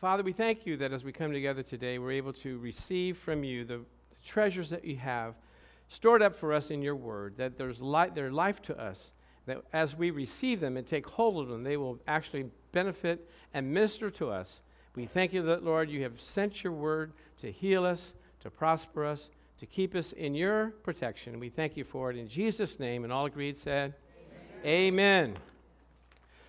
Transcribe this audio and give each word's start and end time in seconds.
Father, 0.00 0.22
we 0.22 0.32
thank 0.32 0.64
you 0.64 0.76
that 0.76 0.92
as 0.92 1.02
we 1.02 1.10
come 1.10 1.32
together 1.32 1.64
today, 1.64 1.98
we're 1.98 2.12
able 2.12 2.32
to 2.34 2.58
receive 2.58 3.18
from 3.18 3.42
you 3.42 3.64
the 3.64 3.80
treasures 4.24 4.70
that 4.70 4.84
you 4.84 4.94
have 4.94 5.34
stored 5.88 6.22
up 6.22 6.36
for 6.36 6.52
us 6.52 6.70
in 6.70 6.82
your 6.82 6.94
word, 6.94 7.36
that 7.36 7.58
there's 7.58 7.82
light, 7.82 8.14
they're 8.14 8.30
life 8.30 8.62
to 8.62 8.80
us, 8.80 9.10
that 9.46 9.60
as 9.72 9.96
we 9.96 10.12
receive 10.12 10.60
them 10.60 10.76
and 10.76 10.86
take 10.86 11.04
hold 11.04 11.42
of 11.42 11.48
them, 11.48 11.64
they 11.64 11.76
will 11.76 11.98
actually 12.06 12.48
benefit 12.70 13.28
and 13.52 13.74
minister 13.74 14.08
to 14.08 14.30
us. 14.30 14.60
We 14.94 15.06
thank 15.06 15.32
you 15.32 15.42
that, 15.42 15.64
Lord, 15.64 15.90
you 15.90 16.04
have 16.04 16.20
sent 16.20 16.62
your 16.62 16.74
word 16.74 17.12
to 17.38 17.50
heal 17.50 17.84
us, 17.84 18.12
to 18.42 18.50
prosper 18.50 19.04
us, 19.04 19.30
to 19.58 19.66
keep 19.66 19.96
us 19.96 20.12
in 20.12 20.32
your 20.36 20.68
protection. 20.84 21.40
We 21.40 21.48
thank 21.48 21.76
you 21.76 21.82
for 21.82 22.12
it 22.12 22.16
in 22.16 22.28
Jesus' 22.28 22.78
name. 22.78 23.02
And 23.02 23.12
all 23.12 23.26
agreed 23.26 23.56
said, 23.56 23.94
Amen. 24.64 25.30
Amen. 25.34 25.38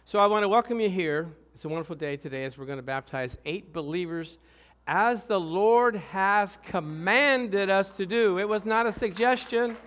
So 0.09 0.17
I 0.17 0.25
want 0.25 0.41
to 0.41 0.49
welcome 0.49 0.79
you 0.79 0.89
here. 0.89 1.29
It's 1.53 1.65
a 1.65 1.69
wonderful 1.69 1.95
day 1.95 2.17
today 2.17 2.43
as 2.43 2.57
we're 2.57 2.65
going 2.65 2.79
to 2.79 2.81
baptize 2.81 3.37
eight 3.45 3.71
believers 3.71 4.39
as 4.87 5.25
the 5.25 5.39
Lord 5.39 5.97
has 5.97 6.57
commanded 6.63 7.69
us 7.69 7.89
to 7.89 8.07
do. 8.07 8.39
It 8.39 8.49
was 8.49 8.65
not 8.65 8.87
a 8.87 8.91
suggestion, 8.91 9.77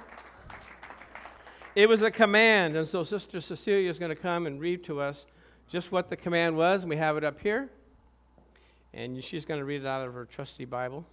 it 1.75 1.89
was 1.89 2.03
a 2.03 2.11
command. 2.13 2.77
And 2.77 2.87
so 2.87 3.03
Sister 3.03 3.41
Cecilia 3.41 3.91
is 3.91 3.99
going 3.99 4.11
to 4.11 4.23
come 4.23 4.47
and 4.47 4.61
read 4.61 4.85
to 4.85 5.01
us 5.01 5.27
just 5.69 5.91
what 5.91 6.09
the 6.09 6.17
command 6.17 6.57
was, 6.57 6.83
and 6.83 6.91
we 6.91 6.99
have 6.99 7.17
it 7.17 7.25
up 7.25 7.41
here. 7.41 7.69
And 8.95 9.25
she's 9.25 9.45
going 9.45 9.59
to 9.59 9.65
read 9.65 9.81
it 9.81 9.89
out 9.89 10.07
of 10.07 10.15
her 10.15 10.25
trusty 10.25 10.65
Bible. 10.65 11.05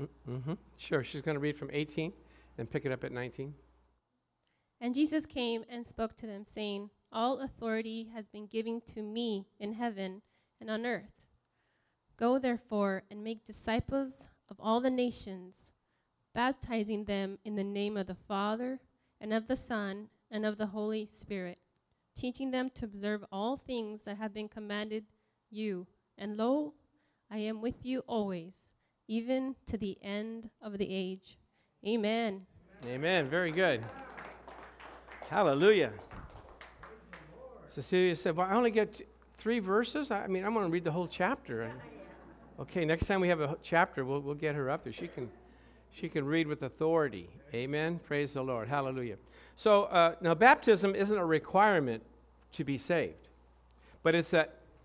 Mm-hmm. 0.00 0.54
Sure, 0.78 1.04
she's 1.04 1.20
going 1.20 1.34
to 1.34 1.40
read 1.40 1.58
from 1.58 1.68
18 1.70 2.10
and 2.56 2.70
pick 2.70 2.86
it 2.86 2.90
up 2.90 3.04
at 3.04 3.12
19. 3.12 3.52
And 4.82 4.96
Jesus 4.96 5.26
came 5.26 5.64
and 5.70 5.86
spoke 5.86 6.16
to 6.16 6.26
them, 6.26 6.44
saying, 6.44 6.90
all 7.12 7.40
authority 7.40 8.10
has 8.12 8.26
been 8.26 8.46
given 8.46 8.82
to 8.94 9.00
me 9.00 9.46
in 9.60 9.74
heaven 9.74 10.22
and 10.60 10.68
on 10.68 10.84
earth. 10.84 11.26
Go 12.18 12.36
therefore 12.40 13.04
and 13.08 13.22
make 13.22 13.44
disciples 13.44 14.28
of 14.50 14.56
all 14.58 14.80
the 14.80 14.90
nations, 14.90 15.70
baptizing 16.34 17.04
them 17.04 17.38
in 17.44 17.54
the 17.54 17.62
name 17.62 17.96
of 17.96 18.08
the 18.08 18.16
Father 18.26 18.80
and 19.20 19.32
of 19.32 19.46
the 19.46 19.54
Son 19.54 20.08
and 20.32 20.44
of 20.44 20.58
the 20.58 20.66
Holy 20.66 21.06
Spirit, 21.06 21.58
teaching 22.16 22.50
them 22.50 22.68
to 22.74 22.84
observe 22.84 23.24
all 23.30 23.56
things 23.56 24.02
that 24.02 24.16
have 24.16 24.34
been 24.34 24.48
commanded 24.48 25.04
you. 25.48 25.86
And 26.18 26.36
lo, 26.36 26.74
I 27.30 27.38
am 27.38 27.60
with 27.62 27.84
you 27.84 28.00
always, 28.08 28.54
even 29.06 29.54
to 29.66 29.78
the 29.78 29.96
end 30.02 30.50
of 30.60 30.78
the 30.78 30.88
age. 30.90 31.38
Amen. 31.86 32.46
Amen. 32.84 33.28
Very 33.28 33.52
good. 33.52 33.84
Hallelujah. 35.32 35.92
Cecilia 37.66 38.14
said, 38.14 38.36
Well, 38.36 38.46
I 38.46 38.54
only 38.54 38.70
get 38.70 39.08
three 39.38 39.60
verses. 39.60 40.10
I 40.10 40.26
mean, 40.26 40.44
I'm 40.44 40.52
going 40.52 40.66
to 40.66 40.70
read 40.70 40.84
the 40.84 40.92
whole 40.92 41.08
chapter. 41.08 41.72
Okay, 42.60 42.84
next 42.84 43.06
time 43.06 43.22
we 43.22 43.28
have 43.28 43.40
a 43.40 43.56
chapter, 43.62 44.04
we'll, 44.04 44.20
we'll 44.20 44.34
get 44.34 44.54
her 44.54 44.68
up 44.68 44.84
there. 44.84 44.92
She 44.92 45.08
can, 45.08 45.30
she 45.90 46.10
can 46.10 46.26
read 46.26 46.46
with 46.48 46.62
authority. 46.62 47.30
Amen. 47.54 47.98
Praise 48.04 48.34
the 48.34 48.42
Lord. 48.42 48.68
Hallelujah. 48.68 49.16
So 49.56 49.84
uh, 49.84 50.16
now, 50.20 50.34
baptism 50.34 50.94
isn't 50.94 51.16
a 51.16 51.24
requirement 51.24 52.02
to 52.52 52.62
be 52.62 52.76
saved, 52.76 53.28
but 54.02 54.14
it's 54.14 54.34
an 54.34 54.44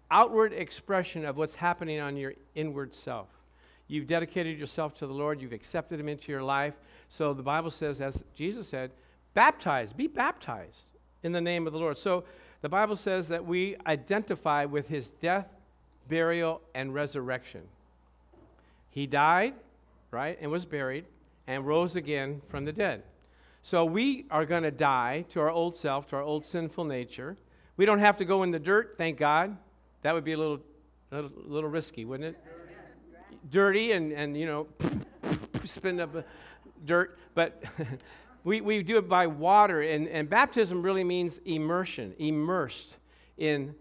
outward 0.10 0.54
expression 0.54 1.26
of 1.26 1.36
what's 1.36 1.56
happening 1.56 2.00
on 2.00 2.16
your 2.16 2.36
inward 2.56 2.96
self. 2.96 3.28
You've 3.90 4.08
dedicated 4.08 4.58
yourself 4.58 4.94
to 5.00 5.08
the 5.08 5.14
Lord, 5.14 5.42
you've 5.42 5.52
accepted 5.52 6.00
Him 6.00 6.08
into 6.08 6.32
your 6.32 6.42
life. 6.42 6.76
So 7.10 7.34
the 7.34 7.44
Bible 7.44 7.70
says, 7.70 8.00
as 8.00 8.24
Jesus 8.34 8.70
said, 8.70 8.92
baptize, 9.38 9.94
be 9.94 10.08
baptized 10.08 10.98
in 11.22 11.32
the 11.32 11.40
name 11.40 11.68
of 11.68 11.74
the 11.74 11.78
Lord. 11.78 12.00
So 12.00 12.24
the 12.62 12.70
Bible 12.70 12.96
says 12.96 13.28
that 13.28 13.46
we 13.46 13.76
identify 13.86 14.66
with 14.66 14.88
his 14.88 15.12
death, 15.22 15.46
burial, 16.10 16.60
and 16.74 16.92
resurrection. 16.92 17.62
He 18.90 19.06
died, 19.06 19.54
right, 20.10 20.40
and 20.42 20.50
was 20.50 20.66
buried, 20.66 21.06
and 21.46 21.68
rose 21.68 21.96
again 21.96 22.42
from 22.50 22.66
the 22.66 22.72
dead. 22.72 23.04
So 23.62 23.86
we 23.86 24.26
are 24.32 24.44
going 24.44 24.64
to 24.64 24.72
die 24.72 25.24
to 25.30 25.40
our 25.40 25.52
old 25.52 25.78
self, 25.78 26.08
to 26.08 26.16
our 26.16 26.24
old 26.24 26.44
sinful 26.44 26.86
nature. 26.86 27.38
We 27.76 27.86
don't 27.86 28.00
have 28.00 28.18
to 28.18 28.26
go 28.26 28.42
in 28.42 28.50
the 28.50 28.58
dirt, 28.58 28.96
thank 28.98 29.20
God. 29.20 29.56
That 30.02 30.16
would 30.16 30.24
be 30.24 30.34
a 30.34 30.38
little, 30.38 30.62
a 31.12 31.26
little 31.46 31.70
risky, 31.70 32.06
wouldn't 32.06 32.36
it? 32.36 32.44
Dirty 33.52 33.92
and, 33.92 34.12
and 34.14 34.36
you 34.36 34.48
know, 34.48 34.68
spin 35.64 36.00
up 36.00 36.26
dirt. 36.86 37.20
But 37.36 37.64
we, 38.48 38.62
we 38.62 38.82
do 38.82 38.98
it 38.98 39.10
by 39.10 39.28
water, 39.28 39.82
and, 39.82 40.08
and 40.08 40.30
baptism 40.30 40.82
really 40.82 41.04
means 41.04 41.42
immersion, 41.44 42.14
immersed 42.18 42.96
in, 43.38 43.76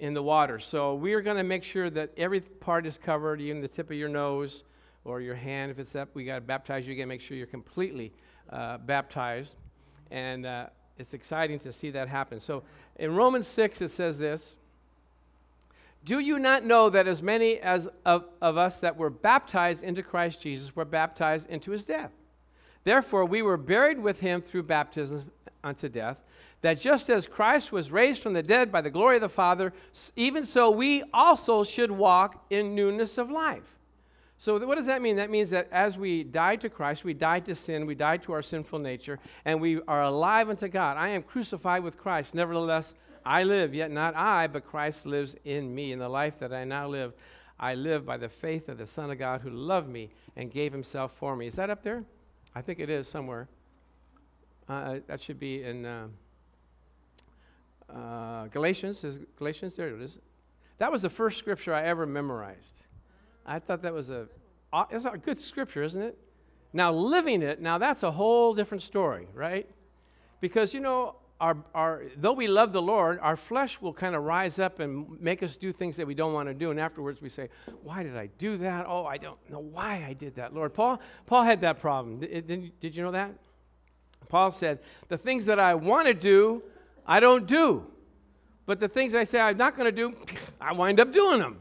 in 0.00 0.14
the 0.14 0.22
water. 0.22 0.58
So 0.58 0.96
we 0.96 1.14
are 1.14 1.20
going 1.20 1.36
to 1.36 1.44
make 1.44 1.62
sure 1.62 1.88
that 1.90 2.10
every 2.16 2.40
part 2.40 2.86
is 2.86 2.98
covered, 2.98 3.40
even 3.40 3.60
the 3.60 3.68
tip 3.68 3.88
of 3.88 3.96
your 3.96 4.08
nose 4.08 4.64
or 5.04 5.20
your 5.20 5.36
hand. 5.36 5.70
If 5.70 5.78
it's 5.78 5.94
up, 5.94 6.08
we 6.12 6.24
got 6.24 6.34
to 6.34 6.40
baptize 6.40 6.88
you 6.88 6.92
again, 6.92 7.06
make 7.06 7.20
sure 7.20 7.36
you're 7.36 7.46
completely 7.46 8.12
uh, 8.50 8.78
baptized. 8.78 9.54
And 10.10 10.44
uh, 10.44 10.66
it's 10.98 11.14
exciting 11.14 11.60
to 11.60 11.72
see 11.72 11.90
that 11.92 12.08
happen. 12.08 12.40
So 12.40 12.64
in 12.96 13.14
Romans 13.14 13.46
6, 13.46 13.80
it 13.80 13.92
says 13.92 14.18
this 14.18 14.56
Do 16.04 16.18
you 16.18 16.40
not 16.40 16.64
know 16.64 16.90
that 16.90 17.06
as 17.06 17.22
many 17.22 17.60
as 17.60 17.88
of, 18.04 18.24
of 18.42 18.56
us 18.56 18.80
that 18.80 18.96
were 18.96 19.10
baptized 19.10 19.84
into 19.84 20.02
Christ 20.02 20.42
Jesus 20.42 20.74
were 20.74 20.84
baptized 20.84 21.48
into 21.48 21.70
his 21.70 21.84
death? 21.84 22.10
Therefore, 22.84 23.24
we 23.24 23.42
were 23.42 23.56
buried 23.56 23.98
with 23.98 24.20
him 24.20 24.42
through 24.42 24.64
baptism 24.64 25.30
unto 25.62 25.88
death, 25.88 26.18
that 26.62 26.80
just 26.80 27.08
as 27.10 27.26
Christ 27.26 27.72
was 27.72 27.90
raised 27.90 28.22
from 28.22 28.32
the 28.32 28.42
dead 28.42 28.70
by 28.70 28.80
the 28.80 28.90
glory 28.90 29.16
of 29.16 29.22
the 29.22 29.28
Father, 29.28 29.72
even 30.16 30.46
so 30.46 30.70
we 30.70 31.02
also 31.12 31.64
should 31.64 31.90
walk 31.90 32.44
in 32.50 32.74
newness 32.74 33.18
of 33.18 33.30
life. 33.30 33.76
So, 34.38 34.58
what 34.66 34.76
does 34.76 34.86
that 34.86 35.02
mean? 35.02 35.16
That 35.16 35.30
means 35.30 35.50
that 35.50 35.68
as 35.70 35.98
we 35.98 36.24
died 36.24 36.62
to 36.62 36.70
Christ, 36.70 37.04
we 37.04 37.12
died 37.12 37.44
to 37.44 37.54
sin, 37.54 37.84
we 37.84 37.94
died 37.94 38.22
to 38.22 38.32
our 38.32 38.40
sinful 38.40 38.78
nature, 38.78 39.18
and 39.44 39.60
we 39.60 39.82
are 39.82 40.02
alive 40.02 40.48
unto 40.48 40.66
God. 40.66 40.96
I 40.96 41.08
am 41.08 41.22
crucified 41.22 41.82
with 41.82 41.98
Christ. 41.98 42.34
Nevertheless, 42.34 42.94
I 43.22 43.42
live, 43.42 43.74
yet 43.74 43.90
not 43.90 44.16
I, 44.16 44.46
but 44.46 44.66
Christ 44.66 45.04
lives 45.04 45.36
in 45.44 45.74
me. 45.74 45.92
In 45.92 45.98
the 45.98 46.08
life 46.08 46.38
that 46.38 46.54
I 46.54 46.64
now 46.64 46.88
live, 46.88 47.12
I 47.58 47.74
live 47.74 48.06
by 48.06 48.16
the 48.16 48.30
faith 48.30 48.70
of 48.70 48.78
the 48.78 48.86
Son 48.86 49.10
of 49.10 49.18
God 49.18 49.42
who 49.42 49.50
loved 49.50 49.90
me 49.90 50.08
and 50.36 50.50
gave 50.50 50.72
himself 50.72 51.12
for 51.18 51.36
me. 51.36 51.46
Is 51.46 51.56
that 51.56 51.68
up 51.68 51.82
there? 51.82 52.04
I 52.54 52.62
think 52.62 52.80
it 52.80 52.90
is 52.90 53.08
somewhere. 53.08 53.48
Uh, 54.68 54.72
uh, 54.72 55.00
that 55.06 55.20
should 55.20 55.38
be 55.38 55.62
in 55.62 55.84
uh, 55.84 56.06
uh, 57.92 58.46
Galatians. 58.48 59.02
Is 59.04 59.18
Galatians 59.36 59.76
there? 59.76 59.88
It 59.88 60.00
is. 60.00 60.18
That 60.78 60.90
was 60.90 61.02
the 61.02 61.10
first 61.10 61.38
scripture 61.38 61.74
I 61.74 61.84
ever 61.84 62.06
memorized. 62.06 62.82
I 63.44 63.58
thought 63.58 63.82
that 63.82 63.92
was 63.92 64.10
a 64.10 64.26
it's 64.90 65.04
a 65.04 65.18
good 65.18 65.40
scripture, 65.40 65.82
isn't 65.82 66.00
it? 66.00 66.16
Now 66.72 66.92
living 66.92 67.42
it, 67.42 67.60
now 67.60 67.78
that's 67.78 68.02
a 68.02 68.10
whole 68.12 68.54
different 68.54 68.82
story, 68.82 69.26
right? 69.34 69.68
Because 70.40 70.72
you 70.72 70.80
know, 70.80 71.16
our, 71.40 71.56
our, 71.74 72.02
though 72.18 72.34
we 72.34 72.48
love 72.48 72.72
the 72.72 72.82
Lord, 72.82 73.18
our 73.20 73.36
flesh 73.36 73.80
will 73.80 73.94
kind 73.94 74.14
of 74.14 74.22
rise 74.24 74.58
up 74.58 74.78
and 74.78 75.18
make 75.20 75.42
us 75.42 75.56
do 75.56 75.72
things 75.72 75.96
that 75.96 76.06
we 76.06 76.14
don't 76.14 76.34
want 76.34 76.48
to 76.48 76.54
do. 76.54 76.70
And 76.70 76.78
afterwards 76.78 77.22
we 77.22 77.30
say, 77.30 77.48
Why 77.82 78.02
did 78.02 78.16
I 78.16 78.28
do 78.38 78.58
that? 78.58 78.84
Oh, 78.86 79.06
I 79.06 79.16
don't 79.16 79.38
know 79.50 79.60
why 79.60 80.04
I 80.06 80.12
did 80.12 80.36
that, 80.36 80.54
Lord. 80.54 80.74
Paul, 80.74 81.00
Paul 81.26 81.44
had 81.44 81.62
that 81.62 81.80
problem. 81.80 82.20
Did, 82.20 82.78
did 82.78 82.94
you 82.94 83.02
know 83.02 83.12
that? 83.12 83.32
Paul 84.28 84.52
said, 84.52 84.80
The 85.08 85.16
things 85.16 85.46
that 85.46 85.58
I 85.58 85.74
want 85.74 86.06
to 86.08 86.14
do, 86.14 86.62
I 87.06 87.20
don't 87.20 87.46
do. 87.46 87.86
But 88.66 88.78
the 88.78 88.88
things 88.88 89.14
I 89.14 89.24
say 89.24 89.40
I'm 89.40 89.56
not 89.56 89.76
going 89.76 89.86
to 89.86 89.92
do, 89.92 90.14
I 90.60 90.72
wind 90.72 91.00
up 91.00 91.12
doing 91.12 91.40
them. 91.40 91.60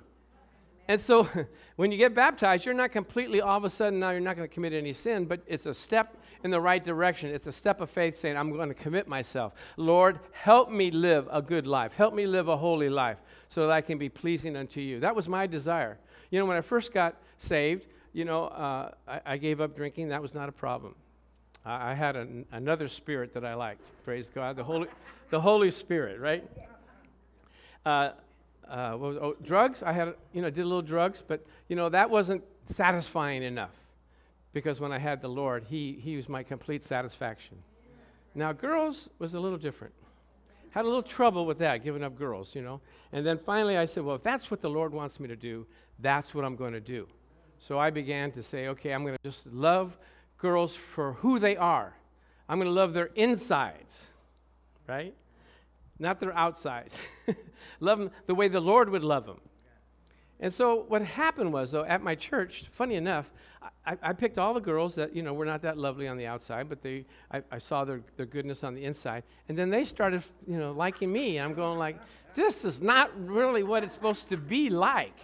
And 0.90 1.00
so 1.00 1.29
when 1.78 1.91
you 1.91 1.97
get 1.97 2.13
baptized, 2.13 2.66
you're 2.66 2.75
not 2.75 2.91
completely 2.91 3.40
all 3.40 3.57
of 3.57 3.63
a 3.63 3.69
sudden 3.69 4.00
now 4.00 4.09
you're 4.09 4.19
not 4.19 4.35
going 4.35 4.47
to 4.47 4.53
commit 4.53 4.73
any 4.73 4.91
sin, 4.91 5.23
but 5.23 5.41
it's 5.47 5.66
a 5.66 5.73
step 5.73 6.17
in 6.44 6.51
the 6.51 6.61
right 6.61 6.83
direction. 6.83 7.29
It's 7.33 7.47
a 7.47 7.51
step 7.51 7.81
of 7.81 7.89
faith 7.89 8.17
saying, 8.17 8.38
I'm 8.38 8.51
going 8.51 8.69
to 8.69 8.75
commit 8.75 9.07
myself. 9.07 9.53
Lord, 9.77 10.19
help 10.31 10.72
me 10.72 10.91
live 10.91 11.27
a 11.31 11.41
good 11.41 11.67
life. 11.67 11.93
Help 11.93 12.14
me 12.14 12.25
live 12.25 12.47
a 12.47 12.58
holy 12.58 12.90
life 12.90 13.17
so 13.49 13.67
that 13.67 13.73
I 13.73 13.81
can 13.81 13.97
be 13.97 14.09
pleasing 14.09 14.55
unto 14.55 14.79
you. 14.79 14.99
That 14.99 15.16
was 15.16 15.28
my 15.28 15.47
desire. 15.47 15.97
You 16.31 16.40
know, 16.40 16.46
when 16.46 16.58
I 16.58 16.61
first 16.61 16.93
got 16.93 17.16
saved, 17.37 17.87
you 18.14 18.25
know, 18.25 18.46
uh, 18.46 18.91
I, 19.08 19.22
I, 19.25 19.37
gave 19.37 19.61
up 19.61 19.75
drinking. 19.75 20.09
That 20.09 20.22
was 20.22 20.34
not 20.34 20.49
a 20.49 20.52
problem. 20.52 20.96
I, 21.66 21.91
I 21.91 21.93
had 21.93 22.16
an, 22.16 22.46
another 22.52 22.87
spirit 22.87 23.34
that 23.34 23.46
I 23.46 23.53
liked. 23.53 23.85
Praise 24.03 24.29
God. 24.29 24.55
The 24.55 24.64
Holy, 24.64 24.87
the 25.29 25.40
Holy 25.41 25.72
Spirit, 25.72 26.19
right? 26.19 26.43
Uh, 27.85 28.11
uh, 28.67 28.96
was, 28.99 29.17
oh, 29.17 29.35
drugs. 29.43 29.84
I 29.84 29.93
had, 29.93 30.14
you 30.34 30.41
know, 30.41 30.49
did 30.49 30.61
a 30.61 30.67
little 30.67 30.81
drugs, 30.81 31.23
but 31.28 31.46
you 31.67 31.75
know 31.75 31.90
that 31.90 32.09
wasn't 32.09 32.43
satisfying 32.66 33.41
enough 33.41 33.78
because 34.53 34.79
when 34.79 34.91
I 34.91 34.99
had 34.99 35.22
the 35.22 35.28
Lord, 35.28 35.66
He, 35.69 35.99
he 36.01 36.16
was 36.16 36.28
my 36.28 36.43
complete 36.43 36.84
satisfaction. 36.84 37.57
Now, 38.35 38.53
girls 38.53 39.09
was 39.19 39.34
a 39.34 39.40
little 39.40 39.57
different. 39.57 39.93
Had 40.72 40.85
a 40.85 40.87
little 40.87 41.03
trouble 41.03 41.46
with 41.46 41.57
that, 41.59 41.84
giving 41.84 42.03
up 42.03 42.16
girls, 42.16 42.53
you 42.53 42.61
know. 42.61 42.79
And 43.11 43.25
then 43.25 43.40
finally 43.40 43.78
I 43.78 43.85
said, 43.85 44.03
well, 44.03 44.16
if 44.16 44.23
that's 44.23 44.51
what 44.51 44.61
the 44.61 44.69
Lord 44.69 44.93
wants 44.93 45.19
me 45.19 45.28
to 45.28 45.35
do, 45.35 45.66
that's 45.99 46.35
what 46.35 46.46
I'm 46.46 46.55
going 46.55 46.73
to 46.73 46.79
do. 46.79 47.07
So 47.57 47.79
I 47.79 47.90
began 47.90 48.31
to 48.34 48.43
say, 48.43 48.67
okay, 48.67 48.93
I'm 48.93 49.03
going 49.03 49.16
to 49.16 49.29
just 49.29 49.47
love 49.47 49.97
girls 50.37 50.75
for 50.75 51.13
who 51.13 51.40
they 51.40 51.57
are. 51.57 51.93
I'm 52.47 52.59
going 52.59 52.67
to 52.69 52.73
love 52.73 52.93
their 52.93 53.09
insides, 53.16 54.07
right? 54.87 55.16
not 55.99 56.19
their 56.19 56.35
outsides. 56.35 56.97
love 57.79 57.99
them 57.99 58.11
the 58.25 58.34
way 58.34 58.47
the 58.47 58.61
Lord 58.61 58.90
would 58.90 59.03
love 59.03 59.25
them. 59.25 59.41
And 60.40 60.53
so 60.53 60.86
what 60.88 61.02
happened 61.02 61.52
was, 61.52 61.72
though, 61.72 61.84
at 61.84 62.02
my 62.02 62.16
church, 62.16 62.66
funny 62.72 62.96
enough, 62.96 63.30
I, 63.86 63.97
I, 64.02 64.14
picked 64.14 64.38
all 64.38 64.53
the 64.53 64.62
girls 64.62 64.96
that, 64.96 65.14
you 65.14 65.22
know, 65.22 65.34
were 65.34 65.46
not 65.46 65.62
that 65.64 65.78
lovely 65.78 66.08
on 66.08 66.16
the 66.16 66.26
outside, 66.26 66.70
but 66.70 66.82
they, 66.82 67.06
I, 67.30 67.41
I, 67.52 67.58
saw 67.58 67.84
their, 67.84 68.02
their 68.16 68.26
goodness 68.26 68.64
on 68.64 68.74
the 68.74 68.86
inside. 68.86 69.24
And 69.50 69.58
then 69.58 69.70
they 69.70 69.84
started, 69.84 70.24
you 70.47 70.58
know, 70.58 70.72
liking 70.72 71.12
me. 71.12 71.38
And 71.38 71.46
I'm 71.46 71.53
going 71.53 71.78
like, 71.78 71.97
this 72.36 72.64
is 72.64 72.82
not 72.82 73.12
really 73.28 73.64
what 73.64 73.84
it's 73.84 73.94
supposed 73.94 74.30
to 74.30 74.38
be 74.38 74.70
like. 74.70 75.18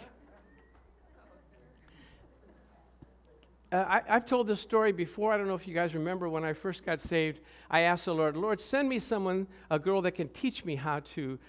Uh, 3.71 4.01
I, 4.07 4.13
have 4.13 4.25
told 4.25 4.47
this 4.47 4.59
story 4.59 4.91
before. 4.91 5.31
I 5.31 5.37
don't 5.37 5.47
know 5.47 5.55
if 5.55 5.67
you 5.67 5.73
guys 5.73 5.93
remember 5.93 6.27
when 6.27 6.43
I 6.43 6.51
first 6.51 6.85
got 6.85 6.99
saved. 6.99 7.39
I 7.69 7.81
asked 7.81 8.05
the 8.05 8.13
Lord, 8.13 8.35
Lord, 8.35 8.59
send 8.59 8.89
me 8.89 8.99
someone, 8.99 9.47
a 9.71 9.79
girl 9.79 10.01
that 10.01 10.11
can 10.11 10.27
teach 10.29 10.65
me 10.65 10.75
how 10.75 10.99
to 11.13 11.39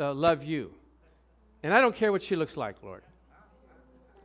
uh, 0.00 0.12
love 0.12 0.42
you. 0.42 0.72
And 1.62 1.72
I 1.72 1.80
don't 1.80 1.94
care 1.94 2.10
what 2.10 2.22
she 2.22 2.34
looks 2.34 2.56
like, 2.56 2.82
Lord. 2.82 3.02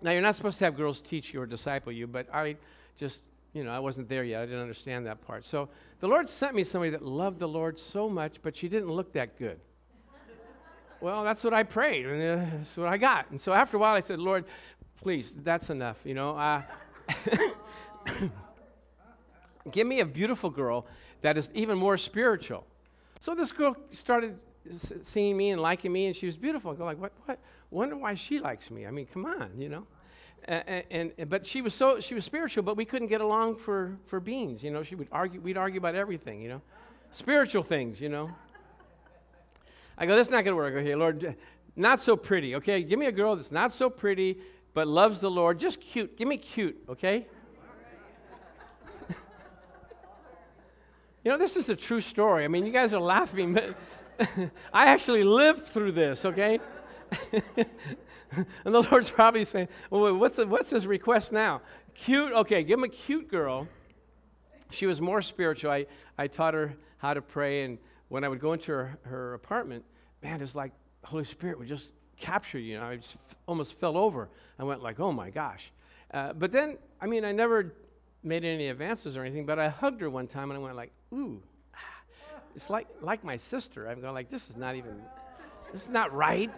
Now, 0.01 0.11
you're 0.11 0.21
not 0.21 0.35
supposed 0.35 0.59
to 0.59 0.65
have 0.65 0.77
girls 0.77 1.01
teach 1.01 1.33
you 1.33 1.41
or 1.41 1.45
disciple 1.45 1.91
you, 1.91 2.07
but 2.07 2.27
I 2.33 2.57
just, 2.97 3.21
you 3.53 3.63
know, 3.63 3.71
I 3.71 3.79
wasn't 3.79 4.09
there 4.09 4.23
yet. 4.23 4.41
I 4.41 4.45
didn't 4.45 4.61
understand 4.61 5.05
that 5.07 5.25
part. 5.25 5.45
So 5.45 5.69
the 5.99 6.07
Lord 6.07 6.29
sent 6.29 6.55
me 6.55 6.63
somebody 6.63 6.91
that 6.91 7.03
loved 7.03 7.39
the 7.39 7.47
Lord 7.47 7.79
so 7.79 8.07
much, 8.07 8.35
but 8.41 8.55
she 8.55 8.69
didn't 8.69 8.89
look 8.89 9.13
that 9.13 9.37
good. 9.37 9.59
well, 11.01 11.23
that's 11.23 11.43
what 11.43 11.53
I 11.53 11.63
prayed, 11.63 12.05
and 12.05 12.21
uh, 12.21 12.45
that's 12.57 12.77
what 12.77 12.87
I 12.87 12.97
got. 12.97 13.31
And 13.31 13.41
so 13.41 13.53
after 13.53 13.77
a 13.77 13.79
while, 13.79 13.95
I 13.95 14.01
said, 14.01 14.19
Lord, 14.19 14.45
please, 15.01 15.33
that's 15.43 15.69
enough, 15.69 15.97
you 16.03 16.13
know. 16.13 16.37
Uh, 16.37 16.61
Give 19.71 19.87
me 19.87 19.99
a 19.99 20.05
beautiful 20.05 20.49
girl 20.49 20.85
that 21.21 21.37
is 21.37 21.49
even 21.53 21.77
more 21.77 21.97
spiritual. 21.97 22.65
So 23.19 23.35
this 23.35 23.51
girl 23.51 23.75
started 23.91 24.37
seeing 25.03 25.37
me 25.37 25.51
and 25.51 25.61
liking 25.61 25.91
me, 25.91 26.07
and 26.07 26.15
she 26.15 26.25
was 26.25 26.35
beautiful. 26.35 26.71
I 26.71 26.75
go 26.75 26.85
like, 26.85 26.99
what? 26.99 27.13
What? 27.25 27.39
Wonder 27.69 27.97
why 27.97 28.15
she 28.15 28.39
likes 28.39 28.71
me. 28.71 28.85
I 28.85 28.91
mean, 28.91 29.07
come 29.07 29.25
on, 29.25 29.51
you 29.57 29.69
know. 29.69 29.85
And, 30.45 31.11
and, 31.17 31.29
but 31.29 31.45
she 31.45 31.61
was 31.61 31.73
so 31.73 31.99
she 31.99 32.13
was 32.13 32.23
spiritual, 32.23 32.63
but 32.63 32.77
we 32.77 32.85
couldn't 32.85 33.09
get 33.09 33.19
along 33.21 33.57
for 33.57 33.97
for 34.05 34.19
beans. 34.19 34.63
You 34.63 34.71
know, 34.71 34.83
she 34.83 34.95
would 34.95 35.09
argue. 35.11 35.41
We'd 35.41 35.57
argue 35.57 35.79
about 35.79 35.95
everything. 35.95 36.41
You 36.41 36.49
know, 36.49 36.61
spiritual 37.11 37.63
things. 37.63 37.99
You 37.99 38.09
know. 38.09 38.29
I 39.97 40.05
go, 40.05 40.15
that's 40.15 40.29
not 40.29 40.45
going 40.45 40.53
to 40.53 40.55
work. 40.55 40.75
Okay, 40.75 40.93
Lord, 40.93 41.35
not 41.75 42.01
so 42.01 42.15
pretty. 42.15 42.55
Okay, 42.55 42.83
give 42.83 42.99
me 42.99 43.07
a 43.07 43.11
girl 43.11 43.35
that's 43.35 43.51
not 43.51 43.73
so 43.73 43.89
pretty, 43.89 44.37
but 44.73 44.87
loves 44.87 45.21
the 45.21 45.31
Lord. 45.31 45.59
Just 45.59 45.81
cute. 45.81 46.15
Give 46.17 46.27
me 46.27 46.37
cute, 46.37 46.77
okay? 46.87 47.25
you 51.23 51.31
know, 51.31 51.37
this 51.39 51.57
is 51.57 51.69
a 51.69 51.75
true 51.75 51.99
story. 51.99 52.45
I 52.45 52.47
mean, 52.47 52.63
you 52.65 52.71
guys 52.71 52.93
are 52.93 53.01
laughing, 53.01 53.55
but 53.55 53.75
I 54.73 54.85
actually 54.87 55.23
lived 55.23 55.65
through 55.65 55.93
this, 55.93 56.25
okay? 56.25 56.59
and 57.31 57.65
the 58.65 58.81
Lord's 58.81 59.09
probably 59.09 59.45
saying, 59.45 59.67
well, 59.89 60.13
what's, 60.15 60.37
what's 60.37 60.69
his 60.69 60.87
request 60.87 61.31
now? 61.31 61.61
Cute, 61.93 62.31
okay, 62.33 62.63
give 62.63 62.79
him 62.79 62.83
a 62.83 62.89
cute 62.89 63.29
girl. 63.29 63.67
She 64.69 64.85
was 64.85 64.99
more 64.99 65.21
spiritual. 65.21 65.71
I, 65.71 65.85
I 66.17 66.27
taught 66.27 66.53
her 66.53 66.75
how 66.97 67.13
to 67.13 67.21
pray, 67.21 67.63
and 67.63 67.77
when 68.09 68.23
I 68.23 68.29
would 68.29 68.39
go 68.39 68.53
into 68.53 68.71
her, 68.71 68.97
her 69.03 69.33
apartment, 69.33 69.85
man, 70.23 70.41
it's 70.41 70.55
like 70.55 70.71
Holy 71.03 71.23
Spirit 71.23 71.59
would 71.59 71.67
just 71.67 71.91
capture 72.17 72.59
you. 72.59 72.81
I 72.81 72.97
just 72.97 73.15
f- 73.29 73.35
almost 73.47 73.79
fell 73.79 73.97
over. 73.97 74.29
I 74.59 74.63
went 74.63 74.81
like, 74.81 74.99
oh 74.99 75.11
my 75.11 75.29
gosh. 75.29 75.71
Uh, 76.13 76.33
but 76.33 76.51
then, 76.51 76.77
I 76.99 77.05
mean, 77.05 77.23
I 77.23 77.31
never 77.31 77.73
made 78.23 78.43
any 78.43 78.69
advances 78.69 79.15
or 79.15 79.23
anything, 79.23 79.45
but 79.45 79.59
I 79.59 79.69
hugged 79.69 80.01
her 80.01 80.09
one 80.09 80.27
time 80.27 80.49
and 80.51 80.59
I 80.59 80.61
went 80.61 80.75
like, 80.75 80.91
ooh. 81.13 81.41
It's 82.57 82.71
like, 82.71 82.87
like 83.03 83.23
my 83.23 83.37
sister. 83.37 83.87
I'm 83.87 84.01
going 84.01 84.15
like, 84.15 84.31
this 84.31 84.49
is 84.49 84.57
not 84.57 84.75
even, 84.75 84.99
this 85.71 85.83
is 85.83 85.89
not 85.89 86.11
right. 86.11 86.51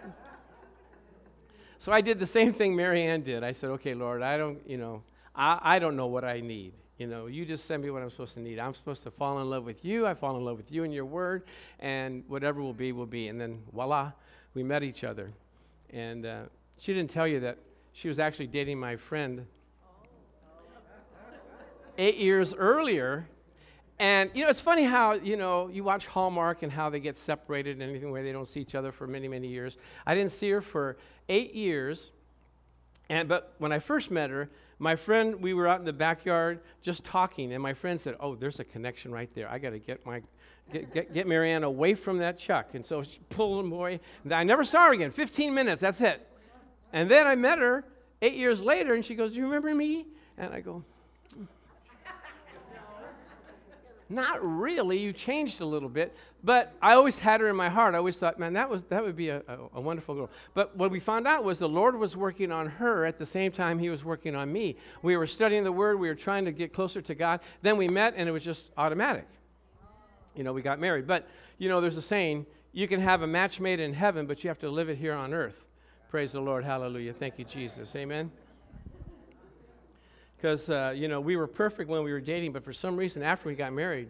So 1.78 1.92
I 1.92 2.00
did 2.00 2.18
the 2.18 2.26
same 2.26 2.54
thing 2.54 2.74
Marianne 2.74 3.22
did. 3.22 3.44
I 3.44 3.52
said, 3.52 3.68
okay, 3.72 3.92
Lord, 3.92 4.22
I 4.22 4.38
don't, 4.38 4.58
you 4.66 4.78
know, 4.78 5.02
I, 5.36 5.58
I 5.62 5.78
don't 5.78 5.96
know 5.96 6.06
what 6.06 6.24
I 6.24 6.40
need. 6.40 6.72
You 6.96 7.06
know, 7.06 7.26
you 7.26 7.44
just 7.44 7.66
send 7.66 7.82
me 7.82 7.90
what 7.90 8.00
I'm 8.00 8.08
supposed 8.08 8.32
to 8.34 8.40
need. 8.40 8.58
I'm 8.58 8.72
supposed 8.72 9.02
to 9.02 9.10
fall 9.10 9.42
in 9.42 9.50
love 9.50 9.64
with 9.64 9.84
you. 9.84 10.06
I 10.06 10.14
fall 10.14 10.38
in 10.38 10.44
love 10.44 10.56
with 10.56 10.72
you 10.72 10.84
and 10.84 10.92
your 10.92 11.04
word, 11.04 11.42
and 11.80 12.24
whatever 12.28 12.62
will 12.62 12.72
be, 12.72 12.92
will 12.92 13.04
be. 13.04 13.28
And 13.28 13.38
then 13.38 13.62
voila, 13.70 14.12
we 14.54 14.62
met 14.62 14.82
each 14.82 15.04
other. 15.04 15.30
And 15.90 16.24
uh, 16.24 16.42
she 16.78 16.94
didn't 16.94 17.10
tell 17.10 17.28
you 17.28 17.40
that 17.40 17.58
she 17.92 18.08
was 18.08 18.18
actually 18.18 18.46
dating 18.46 18.80
my 18.80 18.96
friend 18.96 19.44
eight 21.98 22.16
years 22.16 22.54
earlier. 22.54 23.28
And, 24.00 24.30
you 24.32 24.42
know, 24.42 24.48
it's 24.48 24.60
funny 24.60 24.84
how, 24.84 25.12
you 25.12 25.36
know, 25.36 25.68
you 25.68 25.84
watch 25.84 26.06
Hallmark 26.06 26.62
and 26.62 26.72
how 26.72 26.88
they 26.88 27.00
get 27.00 27.18
separated 27.18 27.72
and 27.72 27.82
anything 27.82 28.10
where 28.10 28.22
they 28.22 28.32
don't 28.32 28.48
see 28.48 28.58
each 28.58 28.74
other 28.74 28.92
for 28.92 29.06
many, 29.06 29.28
many 29.28 29.46
years. 29.46 29.76
I 30.06 30.14
didn't 30.14 30.32
see 30.32 30.48
her 30.48 30.62
for 30.62 30.96
eight 31.28 31.54
years. 31.54 32.10
And, 33.10 33.28
but 33.28 33.52
when 33.58 33.72
I 33.72 33.78
first 33.78 34.10
met 34.10 34.30
her, 34.30 34.48
my 34.78 34.96
friend, 34.96 35.42
we 35.42 35.52
were 35.52 35.68
out 35.68 35.80
in 35.80 35.84
the 35.84 35.92
backyard 35.92 36.60
just 36.80 37.04
talking, 37.04 37.52
and 37.52 37.62
my 37.62 37.74
friend 37.74 38.00
said, 38.00 38.16
Oh, 38.20 38.34
there's 38.34 38.58
a 38.58 38.64
connection 38.64 39.12
right 39.12 39.28
there. 39.34 39.50
I 39.50 39.58
got 39.58 39.70
to 39.70 39.78
get 39.78 40.06
my 40.06 40.22
get, 40.72 40.94
get, 40.94 41.12
get 41.12 41.26
Marianne 41.26 41.64
away 41.64 41.92
from 41.94 42.16
that 42.18 42.38
Chuck. 42.38 42.70
And 42.72 42.86
so 42.86 43.02
she 43.02 43.18
pulled 43.28 43.62
him 43.62 43.70
away. 43.70 44.00
I 44.30 44.44
never 44.44 44.64
saw 44.64 44.86
her 44.86 44.94
again. 44.94 45.10
15 45.10 45.52
minutes, 45.52 45.82
that's 45.82 46.00
it. 46.00 46.26
And 46.94 47.10
then 47.10 47.26
I 47.26 47.34
met 47.34 47.58
her 47.58 47.84
eight 48.22 48.34
years 48.34 48.62
later, 48.62 48.94
and 48.94 49.04
she 49.04 49.14
goes, 49.14 49.32
Do 49.32 49.36
you 49.36 49.44
remember 49.44 49.74
me? 49.74 50.06
And 50.38 50.54
I 50.54 50.60
go, 50.60 50.82
mm. 51.38 51.46
Not 54.10 54.44
really. 54.44 54.98
You 54.98 55.14
changed 55.14 55.60
a 55.60 55.64
little 55.64 55.88
bit. 55.88 56.14
But 56.44 56.74
I 56.82 56.94
always 56.94 57.18
had 57.18 57.40
her 57.40 57.48
in 57.48 57.56
my 57.56 57.68
heart. 57.68 57.94
I 57.94 57.98
always 57.98 58.18
thought, 58.18 58.38
man, 58.38 58.52
that, 58.54 58.68
was, 58.68 58.82
that 58.90 59.02
would 59.02 59.16
be 59.16 59.28
a, 59.28 59.42
a, 59.46 59.58
a, 59.74 59.80
wonderful 59.80 60.14
girl. 60.14 60.30
But 60.52 60.76
what 60.76 60.90
we 60.90 61.00
found 61.00 61.26
out 61.28 61.44
was 61.44 61.58
the 61.58 61.68
Lord 61.68 61.96
was 61.96 62.16
working 62.16 62.50
on 62.50 62.66
her 62.66 63.06
at 63.06 63.18
the 63.18 63.26
same 63.26 63.52
time 63.52 63.78
He 63.78 63.88
was 63.88 64.04
working 64.04 64.34
on 64.34 64.52
me. 64.52 64.76
We 65.02 65.16
were 65.16 65.26
studying 65.26 65.64
the 65.64 65.72
Word, 65.72 65.98
we 66.00 66.08
were 66.08 66.14
trying 66.14 66.44
to 66.46 66.52
get 66.52 66.72
closer 66.72 67.00
to 67.00 67.14
God. 67.14 67.40
Then 67.62 67.76
we 67.76 67.88
met, 67.88 68.14
and 68.16 68.28
it 68.28 68.32
was 68.32 68.42
just 68.42 68.70
automatic 68.76 69.26
you 70.34 70.44
know, 70.44 70.52
we 70.52 70.62
got 70.62 70.80
married. 70.80 71.06
But, 71.06 71.28
you 71.58 71.68
know, 71.68 71.80
there's 71.80 71.96
a 71.96 72.02
saying 72.02 72.46
you 72.72 72.88
can 72.88 73.00
have 73.00 73.22
a 73.22 73.26
match 73.26 73.60
made 73.60 73.80
in 73.80 73.92
heaven, 73.92 74.26
but 74.26 74.42
you 74.42 74.48
have 74.48 74.58
to 74.60 74.70
live 74.70 74.88
it 74.88 74.98
here 74.98 75.14
on 75.14 75.34
earth. 75.34 75.56
Praise 76.08 76.32
the 76.32 76.40
Lord. 76.40 76.64
Hallelujah. 76.64 77.12
Thank 77.12 77.38
you, 77.38 77.44
Jesus. 77.44 77.94
Amen. 77.94 78.30
Because, 80.40 80.70
uh, 80.70 80.94
you 80.96 81.06
know, 81.06 81.20
we 81.20 81.36
were 81.36 81.46
perfect 81.46 81.90
when 81.90 82.02
we 82.02 82.12
were 82.12 82.20
dating, 82.20 82.52
but 82.52 82.64
for 82.64 82.72
some 82.72 82.96
reason, 82.96 83.22
after 83.22 83.48
we 83.48 83.54
got 83.54 83.74
married, 83.74 84.08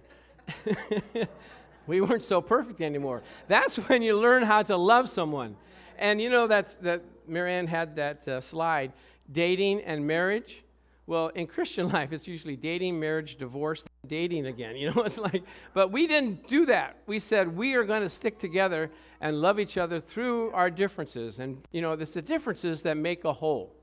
we 1.89 2.01
weren't 2.01 2.23
so 2.23 2.41
perfect 2.41 2.81
anymore. 2.81 3.23
That's 3.49 3.77
when 3.77 4.01
you 4.01 4.17
learn 4.17 4.45
how 4.45 4.63
to 4.63 4.77
love 4.77 5.11
someone. 5.11 5.57
And, 5.99 6.21
you 6.21 6.31
know, 6.31 6.47
that's, 6.47 6.77
that 6.77 7.03
Marianne 7.27 7.67
had 7.67 7.97
that 7.97 8.29
uh, 8.29 8.41
slide 8.41 8.93
dating 9.33 9.81
and 9.81 10.07
marriage. 10.07 10.63
Well, 11.09 11.29
in 11.29 11.49
Christian 11.49 11.89
life, 11.93 12.13
it's 12.13 12.29
usually 12.29 12.55
dating, 12.55 13.01
marriage, 13.01 13.37
divorce, 13.37 13.83
dating 14.07 14.47
again. 14.47 14.77
You 14.77 14.93
know, 14.93 15.03
it's 15.05 15.19
like, 15.19 15.43
but 15.75 15.91
we 15.91 16.07
didn't 16.07 16.47
do 16.47 16.67
that. 16.67 16.97
We 17.09 17.19
said 17.19 17.57
we 17.57 17.75
are 17.75 17.83
going 17.83 18.03
to 18.03 18.09
stick 18.09 18.39
together 18.39 18.89
and 19.21 19.41
love 19.41 19.59
each 19.59 19.77
other 19.77 20.01
through 20.01 20.53
our 20.53 20.71
differences. 20.71 21.41
And, 21.41 21.59
you 21.73 21.83
know, 21.83 21.95
it's 21.95 22.15
the 22.15 22.23
differences 22.23 22.83
that 22.83 22.97
make 22.97 23.25
a 23.25 23.33
whole. 23.33 23.75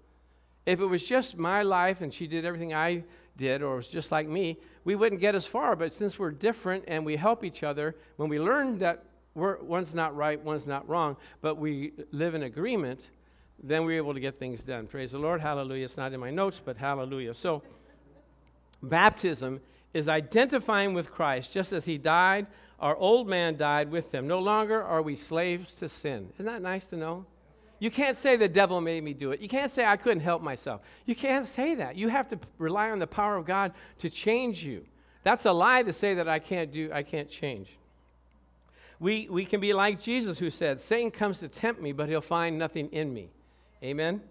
If 0.67 0.81
it 0.81 0.85
was 0.85 1.01
just 1.01 1.37
my 1.37 1.63
life 1.63 2.01
and 2.01 2.13
she 2.13 2.27
did 2.27 2.43
everything 2.43 2.73
I 2.73 3.05
did, 3.37 3.61
or 3.61 3.77
was 3.77 3.87
just 3.87 4.11
like 4.11 4.27
me, 4.27 4.57
we 4.83 4.95
wouldn't 4.95 5.21
get 5.21 5.33
as 5.33 5.47
far. 5.47 5.77
But 5.77 5.93
since 5.93 6.19
we're 6.19 6.31
different 6.31 6.83
and 6.89 7.05
we 7.05 7.15
help 7.15 7.45
each 7.45 7.63
other, 7.63 7.95
when 8.17 8.27
we 8.27 8.37
learn 8.37 8.79
that 8.79 9.05
one's 9.33 9.95
not 9.95 10.13
right, 10.13 10.43
one's 10.43 10.67
not 10.67 10.87
wrong, 10.89 11.15
but 11.39 11.55
we 11.57 11.93
live 12.11 12.35
in 12.35 12.43
agreement, 12.43 13.11
then 13.63 13.85
we're 13.85 13.95
able 13.95 14.13
to 14.13 14.19
get 14.19 14.39
things 14.39 14.59
done. 14.59 14.87
Praise 14.87 15.11
the 15.11 15.19
Lord. 15.19 15.39
Hallelujah. 15.39 15.85
It's 15.85 15.95
not 15.95 16.11
in 16.11 16.19
my 16.19 16.31
notes, 16.31 16.59
but 16.63 16.75
hallelujah. 16.75 17.33
So, 17.33 17.63
baptism 18.83 19.61
is 19.93 20.09
identifying 20.09 20.93
with 20.93 21.11
Christ 21.11 21.53
just 21.53 21.71
as 21.71 21.85
he 21.85 21.97
died, 21.97 22.45
our 22.77 22.97
old 22.97 23.29
man 23.29 23.55
died 23.55 23.89
with 23.89 24.13
him. 24.13 24.27
No 24.27 24.39
longer 24.39 24.83
are 24.83 25.01
we 25.01 25.15
slaves 25.15 25.73
to 25.75 25.87
sin. 25.87 26.27
Isn't 26.33 26.45
that 26.45 26.61
nice 26.61 26.87
to 26.87 26.97
know? 26.97 27.25
You 27.79 27.91
can't 27.91 28.17
say 28.17 28.37
the 28.37 28.47
devil 28.47 28.81
made 28.81 29.03
me 29.03 29.13
do 29.13 29.31
it. 29.31 29.39
You 29.39 29.47
can't 29.47 29.71
say 29.71 29.85
I 29.85 29.97
couldn't 29.97 30.21
help 30.21 30.41
myself. 30.41 30.81
You 31.05 31.15
can't 31.15 31.45
say 31.45 31.75
that. 31.75 31.95
You 31.95 32.07
have 32.09 32.27
to 32.29 32.39
rely 32.57 32.89
on 32.89 32.99
the 32.99 33.07
power 33.07 33.35
of 33.35 33.45
God 33.45 33.73
to 33.99 34.09
change 34.09 34.63
you. 34.63 34.85
That's 35.23 35.45
a 35.45 35.51
lie 35.51 35.83
to 35.83 35.93
say 35.93 36.15
that 36.15 36.27
I 36.27 36.39
can't 36.39 36.71
do 36.71 36.89
I 36.91 37.03
can't 37.03 37.29
change. 37.29 37.77
We, 38.99 39.27
we 39.29 39.45
can 39.45 39.59
be 39.59 39.73
like 39.73 39.99
Jesus 39.99 40.39
who 40.39 40.49
said, 40.49 40.81
Satan 40.81 41.11
comes 41.11 41.39
to 41.39 41.47
tempt 41.47 41.81
me, 41.81 41.91
but 41.91 42.09
he'll 42.09 42.21
find 42.21 42.57
nothing 42.57 42.89
in 42.89 43.13
me. 43.13 43.29
Amen? 43.83 44.21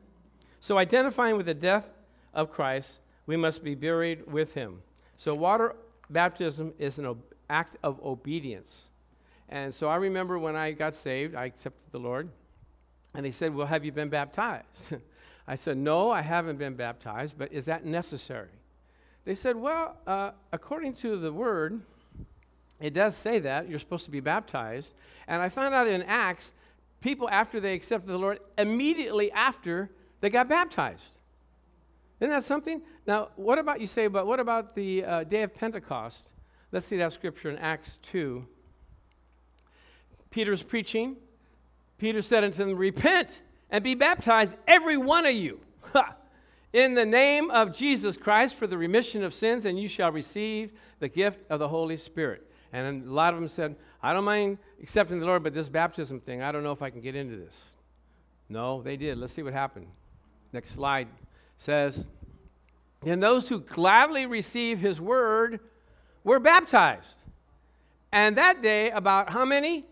So, 0.61 0.77
identifying 0.77 1.37
with 1.37 1.47
the 1.47 1.55
death 1.55 1.87
of 2.35 2.51
Christ, 2.51 2.99
we 3.27 3.37
must 3.37 3.63
be 3.63 3.77
buried 3.77 4.27
with 4.27 4.55
him. 4.55 4.83
So, 5.17 5.35
water 5.35 5.77
baptism 6.11 6.73
is 6.79 6.99
an 6.99 7.15
act 7.49 7.77
of 7.85 8.05
obedience. 8.05 8.83
And 9.49 9.73
so, 9.73 9.89
I 9.89 9.97
remember 9.97 10.37
when 10.37 10.57
I 10.57 10.73
got 10.73 10.97
saved, 10.97 11.37
I 11.37 11.45
accepted 11.45 11.93
the 11.93 12.01
Lord, 12.01 12.29
and 13.17 13.25
they 13.25 13.31
said, 13.31 13.55
Well, 13.55 13.67
have 13.67 13.85
you 13.85 13.93
been 13.93 14.11
baptized? 14.11 14.67
I 15.49 15.55
said, 15.55 15.79
No, 15.79 16.11
I 16.11 16.21
haven't 16.21 16.59
been 16.59 16.75
baptized, 16.75 17.37
but 17.39 17.53
is 17.53 17.65
that 17.65 17.85
necessary? 17.85 18.51
They 19.25 19.35
said, 19.35 19.57
Well, 19.57 19.97
uh, 20.07 20.33
according 20.53 20.95
to 20.97 21.17
the 21.17 21.33
word, 21.33 21.81
it 22.79 22.93
does 22.93 23.17
say 23.17 23.39
that 23.39 23.69
you're 23.69 23.79
supposed 23.79 24.05
to 24.05 24.11
be 24.11 24.21
baptized. 24.21 24.93
And 25.27 25.41
I 25.41 25.49
found 25.49 25.75
out 25.75 25.89
in 25.89 26.03
Acts, 26.03 26.53
people 27.01 27.29
after 27.31 27.59
they 27.59 27.73
accepted 27.73 28.09
the 28.09 28.19
Lord, 28.19 28.39
immediately 28.59 29.33
after 29.33 29.91
they 30.21 30.29
got 30.29 30.49
baptized. 30.49 31.03
Isn't 32.21 32.31
that 32.31 32.45
something? 32.45 32.83
Now, 33.07 33.29
what 33.37 33.59
about 33.59 33.81
you 33.81 33.87
say 33.87 34.09
but 34.09 34.27
what 34.27 34.41
about 34.41 34.75
the 34.75 35.05
uh, 35.05 35.25
day 35.25 35.43
of 35.43 35.55
Pentecost? 35.55 36.29
Let's 36.71 36.87
see 36.87 36.99
that 36.99 37.15
scripture 37.15 37.49
in 37.49 37.57
Acts 37.57 37.99
2. 38.03 38.47
Peter's 40.31 40.63
preaching. 40.63 41.17
Peter 41.99 42.23
said 42.23 42.45
unto 42.45 42.59
them, 42.59 42.77
Repent 42.77 43.41
and 43.71 43.83
be 43.83 43.95
baptized, 43.95 44.57
every 44.67 44.97
one 44.97 45.27
of 45.27 45.35
you, 45.35 45.61
in 46.73 46.95
the 46.95 47.07
name 47.07 47.51
of 47.51 47.73
Jesus 47.73 48.17
Christ 48.17 48.55
for 48.55 48.67
the 48.67 48.79
remission 48.79 49.25
of 49.25 49.35
sins, 49.35 49.65
and 49.65 49.79
you 49.79 49.89
shall 49.89 50.13
receive 50.13 50.73
the 51.01 51.09
gift 51.09 51.41
of 51.51 51.59
the 51.59 51.69
Holy 51.69 51.97
Spirit. 51.97 52.51
And 52.73 53.07
a 53.07 53.13
lot 53.13 53.33
of 53.33 53.41
them 53.41 53.49
said, 53.49 53.77
I 54.03 54.13
don't 54.13 54.25
mind 54.25 54.59
accepting 54.83 55.19
the 55.19 55.27
Lord, 55.27 55.43
but 55.43 55.55
this 55.55 55.69
baptism 55.69 56.21
thing, 56.21 56.43
I 56.43 56.53
don't 56.53 56.63
know 56.63 56.73
if 56.73 56.83
I 56.83 56.91
can 56.91 57.01
get 57.01 57.17
into 57.17 57.37
this. 57.37 57.55
No, 58.49 58.83
they 58.83 58.97
did. 58.97 59.19
Let's 59.19 59.33
see 59.33 59.43
what 59.43 59.53
happened. 59.53 59.87
Next 60.53 60.73
slide 60.73 61.09
says, 61.59 62.05
And 63.05 63.23
those 63.23 63.49
who 63.49 63.61
gladly 63.61 64.27
received 64.27 64.81
his 64.81 65.01
word 65.01 65.61
were 66.23 66.39
baptized. 66.39 67.17
And 68.13 68.37
that 68.37 68.63
day, 68.63 68.91
about 68.91 69.31
how 69.31 69.45
many? 69.45 69.85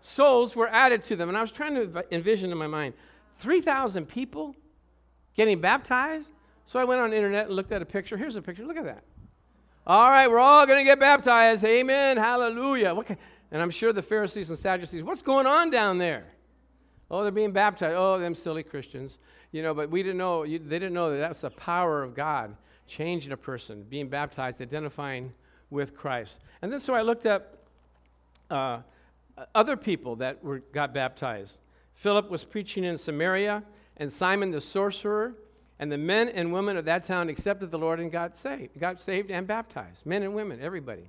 Souls 0.00 0.54
were 0.54 0.68
added 0.68 1.04
to 1.04 1.16
them. 1.16 1.28
And 1.28 1.36
I 1.36 1.42
was 1.42 1.50
trying 1.50 1.74
to 1.74 2.04
envision 2.10 2.52
in 2.52 2.58
my 2.58 2.66
mind 2.66 2.94
3,000 3.38 4.06
people 4.06 4.54
getting 5.34 5.60
baptized. 5.60 6.30
So 6.66 6.78
I 6.78 6.84
went 6.84 7.00
on 7.00 7.10
the 7.10 7.16
internet 7.16 7.46
and 7.46 7.56
looked 7.56 7.72
at 7.72 7.82
a 7.82 7.86
picture. 7.86 8.16
Here's 8.16 8.36
a 8.36 8.42
picture. 8.42 8.64
Look 8.64 8.76
at 8.76 8.84
that. 8.84 9.04
All 9.86 10.10
right, 10.10 10.28
we're 10.28 10.38
all 10.38 10.66
going 10.66 10.78
to 10.78 10.84
get 10.84 11.00
baptized. 11.00 11.64
Amen. 11.64 12.18
Hallelujah. 12.18 12.94
Okay. 12.96 13.16
And 13.50 13.62
I'm 13.62 13.70
sure 13.70 13.92
the 13.92 14.02
Pharisees 14.02 14.50
and 14.50 14.58
Sadducees, 14.58 15.02
what's 15.02 15.22
going 15.22 15.46
on 15.46 15.70
down 15.70 15.96
there? 15.96 16.26
Oh, 17.10 17.22
they're 17.22 17.32
being 17.32 17.52
baptized. 17.52 17.96
Oh, 17.96 18.18
them 18.18 18.34
silly 18.34 18.62
Christians. 18.62 19.16
You 19.50 19.62
know, 19.62 19.72
but 19.72 19.90
we 19.90 20.02
didn't 20.02 20.18
know, 20.18 20.44
they 20.44 20.58
didn't 20.58 20.92
know 20.92 21.10
that 21.12 21.18
that's 21.18 21.40
the 21.40 21.50
power 21.50 22.02
of 22.02 22.14
God 22.14 22.54
changing 22.86 23.32
a 23.32 23.36
person, 23.36 23.84
being 23.88 24.08
baptized, 24.08 24.60
identifying 24.60 25.32
with 25.70 25.96
Christ. 25.96 26.38
And 26.60 26.70
then 26.70 26.80
so 26.80 26.94
I 26.94 27.00
looked 27.00 27.24
up 27.24 27.56
uh, 28.50 28.80
other 29.54 29.76
people 29.76 30.16
that 30.16 30.42
were, 30.42 30.60
got 30.72 30.92
baptized. 30.92 31.58
Philip 31.94 32.30
was 32.30 32.44
preaching 32.44 32.84
in 32.84 32.98
Samaria, 32.98 33.62
and 33.96 34.12
Simon 34.12 34.50
the 34.50 34.60
sorcerer 34.60 35.34
and 35.78 35.92
the 35.92 35.98
men 35.98 36.28
and 36.28 36.52
women 36.52 36.76
of 36.76 36.84
that 36.86 37.04
town 37.04 37.28
accepted 37.28 37.70
the 37.70 37.78
Lord 37.78 38.00
and 38.00 38.10
got 38.10 38.36
saved, 38.36 38.78
got 38.78 39.00
saved 39.00 39.30
and 39.30 39.46
baptized. 39.46 40.04
Men 40.04 40.22
and 40.22 40.34
women, 40.34 40.60
everybody. 40.60 41.08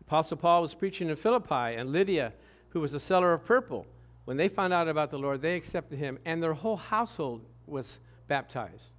Apostle 0.00 0.36
Paul 0.36 0.62
was 0.62 0.74
preaching 0.74 1.08
in 1.08 1.16
Philippi, 1.16 1.76
and 1.76 1.90
Lydia, 1.90 2.32
who 2.70 2.80
was 2.80 2.94
a 2.94 3.00
seller 3.00 3.32
of 3.32 3.44
purple, 3.44 3.86
when 4.24 4.36
they 4.36 4.48
found 4.48 4.72
out 4.72 4.86
about 4.86 5.10
the 5.10 5.18
Lord, 5.18 5.42
they 5.42 5.56
accepted 5.56 5.98
him, 5.98 6.18
and 6.24 6.42
their 6.42 6.54
whole 6.54 6.76
household 6.76 7.44
was 7.66 7.98
baptized. 8.28 8.92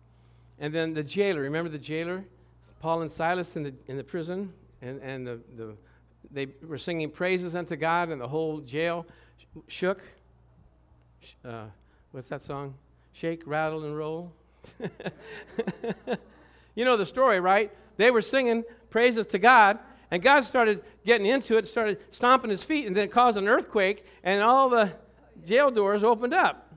And 0.60 0.74
then 0.74 0.94
the 0.94 1.04
jailer, 1.04 1.42
remember 1.42 1.70
the 1.70 1.78
jailer? 1.78 2.26
Paul 2.82 3.02
and 3.02 3.12
Silas 3.12 3.56
in 3.56 3.64
the, 3.64 3.74
in 3.88 3.96
the 3.96 4.04
prison, 4.04 4.52
and, 4.82 5.02
and 5.02 5.26
the, 5.26 5.40
the, 5.56 5.76
they 6.32 6.48
were 6.68 6.78
singing 6.78 7.10
praises 7.10 7.56
unto 7.56 7.76
God, 7.76 8.10
and 8.10 8.20
the 8.20 8.28
whole 8.28 8.60
jail 8.60 9.06
shook. 9.68 10.02
Uh, 11.46 11.66
what's 12.12 12.30
that 12.30 12.44
song? 12.44 12.76
shake, 13.14 13.44
rattle, 13.46 13.86
and 13.86 13.96
roll. 13.96 14.34
you 16.76 16.84
know 16.84 16.98
the 16.98 17.06
story, 17.06 17.40
right? 17.40 17.72
They 17.98 18.12
were 18.12 18.22
singing 18.22 18.64
praises 18.90 19.28
to 19.28 19.40
God, 19.40 19.80
and 20.12 20.22
God 20.22 20.44
started 20.44 20.84
getting 21.06 21.28
into 21.28 21.58
it, 21.58 21.68
started 21.68 22.00
stomping 22.12 22.50
his 22.50 22.64
feet, 22.64 22.86
and 22.88 22.96
then 22.96 23.06
it 23.06 23.12
caused 23.12 23.38
an 23.38 23.48
earthquake, 23.48 24.06
and 24.24 24.42
all 24.42 24.70
the 24.70 24.92
jail 25.46 25.72
doors 25.72 26.04
opened 26.04 26.34
up. 26.34 26.73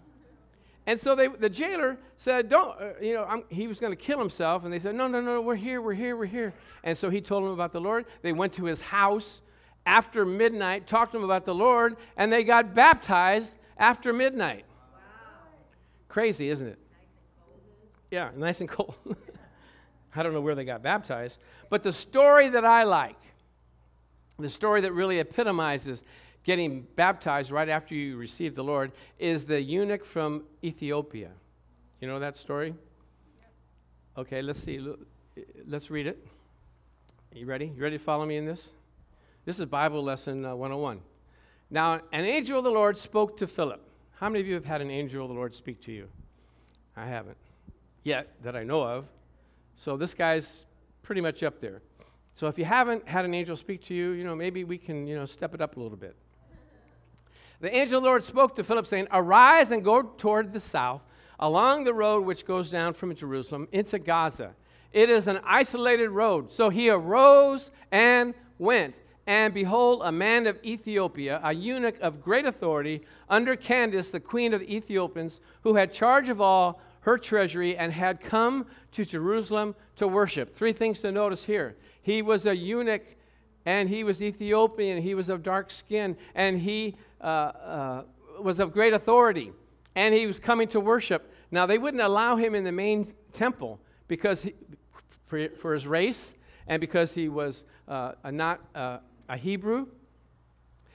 And 0.86 1.00
so 1.00 1.16
they, 1.16 1.26
the 1.26 1.50
jailer 1.50 1.98
said, 2.16 2.48
Don't, 2.48 2.80
uh, 2.80 2.90
you 3.00 3.14
know, 3.14 3.24
I'm, 3.24 3.42
he 3.48 3.66
was 3.66 3.80
going 3.80 3.92
to 3.92 3.96
kill 3.96 4.18
himself. 4.18 4.64
And 4.64 4.72
they 4.72 4.78
said, 4.78 4.94
No, 4.94 5.08
no, 5.08 5.20
no, 5.20 5.40
we're 5.40 5.56
here, 5.56 5.80
we're 5.80 5.94
here, 5.94 6.16
we're 6.16 6.26
here. 6.26 6.54
And 6.84 6.96
so 6.96 7.10
he 7.10 7.20
told 7.20 7.44
them 7.44 7.50
about 7.50 7.72
the 7.72 7.80
Lord. 7.80 8.06
They 8.22 8.32
went 8.32 8.52
to 8.54 8.64
his 8.64 8.80
house 8.80 9.42
after 9.84 10.24
midnight, 10.24 10.86
talked 10.86 11.12
to 11.12 11.18
him 11.18 11.24
about 11.24 11.44
the 11.44 11.54
Lord, 11.54 11.96
and 12.16 12.32
they 12.32 12.44
got 12.44 12.74
baptized 12.74 13.54
after 13.76 14.12
midnight. 14.12 14.64
Wow. 14.92 14.98
Crazy, 16.08 16.48
isn't 16.48 16.66
it? 16.66 16.78
Yeah, 18.10 18.30
nice 18.36 18.60
and 18.60 18.68
cold. 18.68 18.94
I 20.14 20.22
don't 20.22 20.32
know 20.32 20.40
where 20.40 20.54
they 20.54 20.64
got 20.64 20.82
baptized. 20.82 21.38
But 21.68 21.82
the 21.82 21.92
story 21.92 22.48
that 22.50 22.64
I 22.64 22.84
like, 22.84 23.18
the 24.38 24.48
story 24.48 24.82
that 24.82 24.92
really 24.92 25.18
epitomizes 25.18 26.02
getting 26.46 26.86
baptized 26.94 27.50
right 27.50 27.68
after 27.68 27.92
you 27.92 28.16
receive 28.16 28.54
the 28.54 28.62
Lord, 28.62 28.92
is 29.18 29.46
the 29.46 29.60
eunuch 29.60 30.04
from 30.04 30.44
Ethiopia. 30.62 31.30
You 32.00 32.06
know 32.06 32.20
that 32.20 32.36
story? 32.36 32.72
Okay, 34.16 34.40
let's 34.42 34.60
see. 34.60 34.80
Let's 35.66 35.90
read 35.90 36.06
it. 36.06 36.24
You 37.34 37.46
ready? 37.46 37.72
You 37.76 37.82
ready 37.82 37.98
to 37.98 38.04
follow 38.04 38.24
me 38.24 38.36
in 38.36 38.46
this? 38.46 38.68
This 39.44 39.58
is 39.58 39.66
Bible 39.66 40.04
lesson 40.04 40.44
uh, 40.44 40.54
101. 40.54 41.00
Now, 41.68 42.00
an 42.12 42.24
angel 42.24 42.58
of 42.58 42.64
the 42.64 42.70
Lord 42.70 42.96
spoke 42.96 43.36
to 43.38 43.48
Philip. 43.48 43.82
How 44.12 44.28
many 44.28 44.40
of 44.40 44.46
you 44.46 44.54
have 44.54 44.64
had 44.64 44.80
an 44.80 44.90
angel 44.90 45.24
of 45.24 45.28
the 45.28 45.34
Lord 45.34 45.52
speak 45.52 45.82
to 45.82 45.92
you? 45.92 46.06
I 46.96 47.06
haven't 47.06 47.36
yet 48.04 48.28
that 48.44 48.54
I 48.54 48.62
know 48.62 48.82
of. 48.82 49.06
So 49.74 49.96
this 49.96 50.14
guy's 50.14 50.64
pretty 51.02 51.20
much 51.20 51.42
up 51.42 51.60
there. 51.60 51.82
So 52.34 52.46
if 52.46 52.56
you 52.56 52.64
haven't 52.64 53.08
had 53.08 53.24
an 53.24 53.34
angel 53.34 53.56
speak 53.56 53.84
to 53.86 53.94
you, 53.94 54.10
you 54.10 54.22
know, 54.22 54.36
maybe 54.36 54.62
we 54.62 54.78
can, 54.78 55.08
you 55.08 55.16
know, 55.16 55.24
step 55.24 55.52
it 55.52 55.60
up 55.60 55.76
a 55.76 55.80
little 55.80 55.98
bit. 55.98 56.14
The 57.60 57.74
angel 57.74 57.98
of 57.98 58.02
the 58.02 58.08
Lord 58.08 58.24
spoke 58.24 58.54
to 58.56 58.64
Philip, 58.64 58.86
saying, 58.86 59.08
Arise 59.10 59.70
and 59.70 59.82
go 59.82 60.02
toward 60.02 60.52
the 60.52 60.60
south, 60.60 61.02
along 61.40 61.84
the 61.84 61.94
road 61.94 62.24
which 62.24 62.44
goes 62.44 62.70
down 62.70 62.94
from 62.94 63.14
Jerusalem 63.14 63.68
into 63.72 63.98
Gaza. 63.98 64.54
It 64.92 65.10
is 65.10 65.26
an 65.26 65.40
isolated 65.44 66.10
road. 66.10 66.52
So 66.52 66.70
he 66.70 66.90
arose 66.90 67.70
and 67.90 68.34
went. 68.58 69.00
And 69.26 69.52
behold, 69.52 70.02
a 70.04 70.12
man 70.12 70.46
of 70.46 70.58
Ethiopia, 70.64 71.40
a 71.42 71.52
eunuch 71.52 71.98
of 72.00 72.22
great 72.22 72.46
authority, 72.46 73.02
under 73.28 73.56
Candace, 73.56 74.10
the 74.10 74.20
queen 74.20 74.54
of 74.54 74.60
the 74.60 74.74
Ethiopians, 74.74 75.40
who 75.62 75.74
had 75.74 75.92
charge 75.92 76.28
of 76.28 76.40
all 76.40 76.80
her 77.00 77.18
treasury 77.18 77.76
and 77.76 77.92
had 77.92 78.20
come 78.20 78.66
to 78.92 79.04
Jerusalem 79.04 79.74
to 79.96 80.06
worship. 80.06 80.54
Three 80.54 80.72
things 80.72 81.00
to 81.00 81.12
notice 81.12 81.44
here. 81.44 81.76
He 82.02 82.22
was 82.22 82.46
a 82.46 82.56
eunuch 82.56 83.02
and 83.64 83.88
he 83.88 84.04
was 84.04 84.22
Ethiopian, 84.22 85.02
he 85.02 85.14
was 85.14 85.28
of 85.28 85.42
dark 85.42 85.72
skin, 85.72 86.16
and 86.36 86.60
he 86.60 86.94
uh, 87.26 87.28
uh, 87.28 88.02
was 88.40 88.60
of 88.60 88.72
great 88.72 88.92
authority, 88.92 89.52
and 89.96 90.14
he 90.14 90.26
was 90.28 90.38
coming 90.38 90.68
to 90.68 90.78
worship. 90.78 91.32
Now, 91.50 91.66
they 91.66 91.76
wouldn't 91.76 92.02
allow 92.02 92.36
him 92.36 92.54
in 92.54 92.62
the 92.62 92.70
main 92.70 93.12
temple 93.32 93.80
because 94.06 94.42
he, 94.42 94.54
for, 95.26 95.48
for 95.60 95.74
his 95.74 95.88
race 95.88 96.34
and 96.68 96.80
because 96.80 97.14
he 97.14 97.28
was 97.28 97.64
uh, 97.88 98.12
not 98.30 98.60
uh, 98.76 98.98
a 99.28 99.36
Hebrew. 99.36 99.88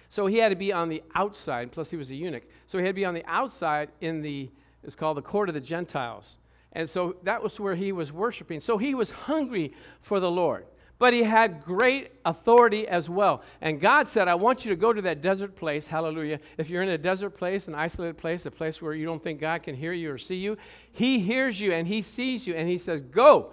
So 0.07 0.25
he 0.25 0.37
had 0.37 0.49
to 0.49 0.55
be 0.55 0.71
on 0.71 0.87
the 0.87 1.03
outside, 1.15 1.73
plus 1.73 1.89
he 1.89 1.97
was 1.97 2.09
a 2.09 2.15
eunuch. 2.15 2.43
So 2.67 2.77
he 2.77 2.85
had 2.85 2.91
to 2.91 2.99
be 3.01 3.05
on 3.05 3.13
the 3.13 3.25
outside 3.25 3.89
in 3.99 4.21
the, 4.21 4.49
it's 4.83 4.95
called 4.95 5.17
the 5.17 5.21
court 5.21 5.49
of 5.49 5.55
the 5.55 5.61
Gentiles. 5.61 6.37
And 6.71 6.89
so 6.89 7.17
that 7.23 7.43
was 7.43 7.59
where 7.59 7.75
he 7.75 7.91
was 7.91 8.13
worshiping. 8.13 8.61
So 8.61 8.77
he 8.77 8.95
was 8.95 9.11
hungry 9.11 9.73
for 10.01 10.21
the 10.21 10.31
Lord. 10.31 10.65
But 11.01 11.13
he 11.13 11.23
had 11.23 11.63
great 11.63 12.11
authority 12.25 12.87
as 12.87 13.09
well. 13.09 13.41
And 13.59 13.81
God 13.81 14.07
said, 14.07 14.27
I 14.27 14.35
want 14.35 14.63
you 14.63 14.69
to 14.69 14.75
go 14.75 14.93
to 14.93 15.01
that 15.01 15.23
desert 15.23 15.55
place. 15.55 15.87
Hallelujah. 15.87 16.39
If 16.59 16.69
you're 16.69 16.83
in 16.83 16.89
a 16.89 16.97
desert 16.99 17.31
place, 17.31 17.67
an 17.67 17.73
isolated 17.73 18.19
place, 18.19 18.45
a 18.45 18.51
place 18.51 18.83
where 18.83 18.93
you 18.93 19.07
don't 19.07 19.23
think 19.23 19.41
God 19.41 19.63
can 19.63 19.73
hear 19.73 19.93
you 19.93 20.11
or 20.11 20.19
see 20.19 20.35
you, 20.35 20.57
he 20.91 21.17
hears 21.17 21.59
you 21.59 21.73
and 21.73 21.87
he 21.87 22.03
sees 22.03 22.45
you. 22.45 22.53
And 22.53 22.69
he 22.69 22.77
says, 22.77 23.01
Go, 23.01 23.49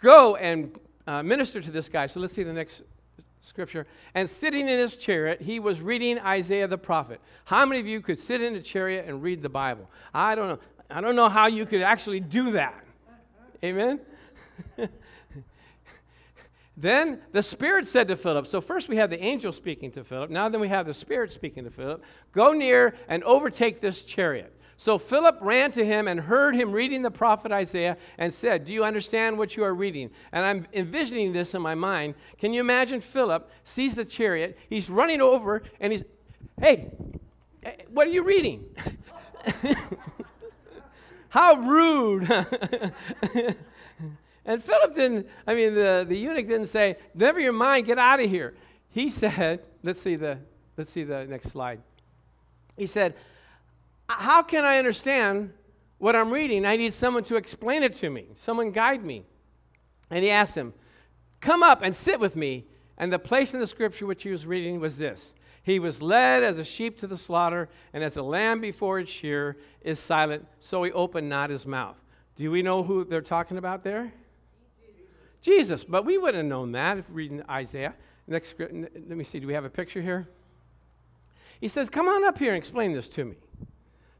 go 0.00 0.36
and 0.36 0.74
uh, 1.06 1.22
minister 1.22 1.60
to 1.60 1.70
this 1.70 1.90
guy. 1.90 2.06
So 2.06 2.18
let's 2.18 2.32
see 2.32 2.44
the 2.44 2.54
next 2.54 2.80
scripture. 3.42 3.86
And 4.14 4.26
sitting 4.26 4.66
in 4.66 4.78
his 4.78 4.96
chariot, 4.96 5.42
he 5.42 5.60
was 5.60 5.82
reading 5.82 6.18
Isaiah 6.20 6.66
the 6.66 6.78
prophet. 6.78 7.20
How 7.44 7.66
many 7.66 7.82
of 7.82 7.86
you 7.86 8.00
could 8.00 8.18
sit 8.18 8.40
in 8.40 8.54
a 8.54 8.62
chariot 8.62 9.04
and 9.06 9.22
read 9.22 9.42
the 9.42 9.50
Bible? 9.50 9.86
I 10.14 10.34
don't 10.34 10.48
know. 10.48 10.58
I 10.88 11.02
don't 11.02 11.14
know 11.14 11.28
how 11.28 11.46
you 11.46 11.66
could 11.66 11.82
actually 11.82 12.20
do 12.20 12.52
that. 12.52 12.82
Amen? 13.62 14.00
then 16.80 17.20
the 17.32 17.42
Spirit 17.42 17.86
said 17.86 18.08
to 18.08 18.16
Philip, 18.16 18.46
so 18.46 18.60
first 18.60 18.88
we 18.88 18.96
have 18.96 19.10
the 19.10 19.22
angel 19.22 19.52
speaking 19.52 19.90
to 19.92 20.04
Philip, 20.04 20.30
now 20.30 20.48
then 20.48 20.60
we 20.60 20.68
have 20.68 20.86
the 20.86 20.94
Spirit 20.94 21.32
speaking 21.32 21.64
to 21.64 21.70
Philip, 21.70 22.02
go 22.32 22.52
near 22.52 22.94
and 23.08 23.22
overtake 23.24 23.80
this 23.80 24.02
chariot. 24.02 24.56
So 24.78 24.96
Philip 24.96 25.36
ran 25.42 25.72
to 25.72 25.84
him 25.84 26.08
and 26.08 26.18
heard 26.18 26.54
him 26.54 26.72
reading 26.72 27.02
the 27.02 27.10
prophet 27.10 27.52
Isaiah 27.52 27.98
and 28.16 28.32
said, 28.32 28.64
Do 28.64 28.72
you 28.72 28.82
understand 28.82 29.36
what 29.36 29.54
you 29.54 29.62
are 29.62 29.74
reading? 29.74 30.08
And 30.32 30.42
I'm 30.42 30.66
envisioning 30.72 31.34
this 31.34 31.52
in 31.52 31.60
my 31.60 31.74
mind. 31.74 32.14
Can 32.38 32.54
you 32.54 32.60
imagine 32.60 33.02
Philip 33.02 33.50
sees 33.62 33.96
the 33.96 34.06
chariot? 34.06 34.56
He's 34.70 34.88
running 34.88 35.20
over 35.20 35.62
and 35.80 35.92
he's, 35.92 36.02
Hey, 36.58 36.92
eh, 37.62 37.72
what 37.90 38.06
are 38.06 38.10
you 38.10 38.22
reading? 38.22 38.64
And 44.50 44.60
Philip 44.64 44.96
didn't, 44.96 45.28
I 45.46 45.54
mean, 45.54 45.76
the, 45.76 46.04
the 46.08 46.16
eunuch 46.16 46.48
didn't 46.48 46.66
say, 46.66 46.96
never 47.14 47.38
your 47.38 47.52
mind, 47.52 47.86
get 47.86 48.00
out 48.00 48.18
of 48.18 48.28
here. 48.28 48.54
He 48.88 49.08
said, 49.22 49.60
let's 49.84 50.00
see 50.00 50.16
the, 50.16 50.38
let's 50.76 50.90
see 50.90 51.04
the 51.04 51.24
next 51.24 51.52
slide. 51.52 51.80
He 52.76 52.86
said, 52.86 53.14
how 54.08 54.42
can 54.42 54.64
I 54.64 54.78
understand 54.78 55.52
what 55.98 56.16
I'm 56.16 56.32
reading? 56.32 56.66
I 56.66 56.74
need 56.74 56.92
someone 56.92 57.22
to 57.24 57.36
explain 57.36 57.84
it 57.84 57.94
to 57.98 58.10
me, 58.10 58.26
someone 58.42 58.72
guide 58.72 59.04
me. 59.04 59.22
And 60.10 60.24
he 60.24 60.30
asked 60.30 60.56
him, 60.56 60.74
Come 61.40 61.62
up 61.62 61.82
and 61.82 61.94
sit 61.94 62.18
with 62.18 62.34
me. 62.34 62.64
And 62.98 63.12
the 63.12 63.20
place 63.20 63.54
in 63.54 63.60
the 63.60 63.68
scripture 63.68 64.04
which 64.04 64.24
he 64.24 64.30
was 64.30 64.46
reading 64.46 64.80
was 64.80 64.98
this 64.98 65.32
He 65.62 65.78
was 65.78 66.02
led 66.02 66.42
as 66.42 66.58
a 66.58 66.64
sheep 66.64 66.98
to 66.98 67.06
the 67.06 67.16
slaughter, 67.16 67.68
and 67.92 68.02
as 68.02 68.16
a 68.16 68.22
lamb 68.22 68.60
before 68.60 68.98
its 68.98 69.12
shear 69.12 69.58
is 69.80 70.00
silent, 70.00 70.44
so 70.58 70.82
he 70.82 70.90
opened 70.90 71.28
not 71.28 71.50
his 71.50 71.64
mouth. 71.64 71.96
Do 72.34 72.50
we 72.50 72.62
know 72.62 72.82
who 72.82 73.04
they're 73.04 73.20
talking 73.20 73.56
about 73.56 73.84
there? 73.84 74.12
Jesus. 75.40 75.84
But 75.84 76.04
we 76.04 76.18
wouldn't 76.18 76.36
have 76.36 76.46
known 76.46 76.72
that 76.72 76.98
if 76.98 77.04
reading 77.10 77.42
Isaiah. 77.48 77.94
Next, 78.26 78.54
let 78.58 79.08
me 79.08 79.24
see, 79.24 79.40
do 79.40 79.46
we 79.46 79.54
have 79.54 79.64
a 79.64 79.70
picture 79.70 80.00
here? 80.00 80.28
He 81.60 81.68
says, 81.68 81.90
Come 81.90 82.08
on 82.08 82.24
up 82.24 82.38
here 82.38 82.50
and 82.50 82.58
explain 82.58 82.92
this 82.92 83.08
to 83.10 83.24
me. 83.24 83.36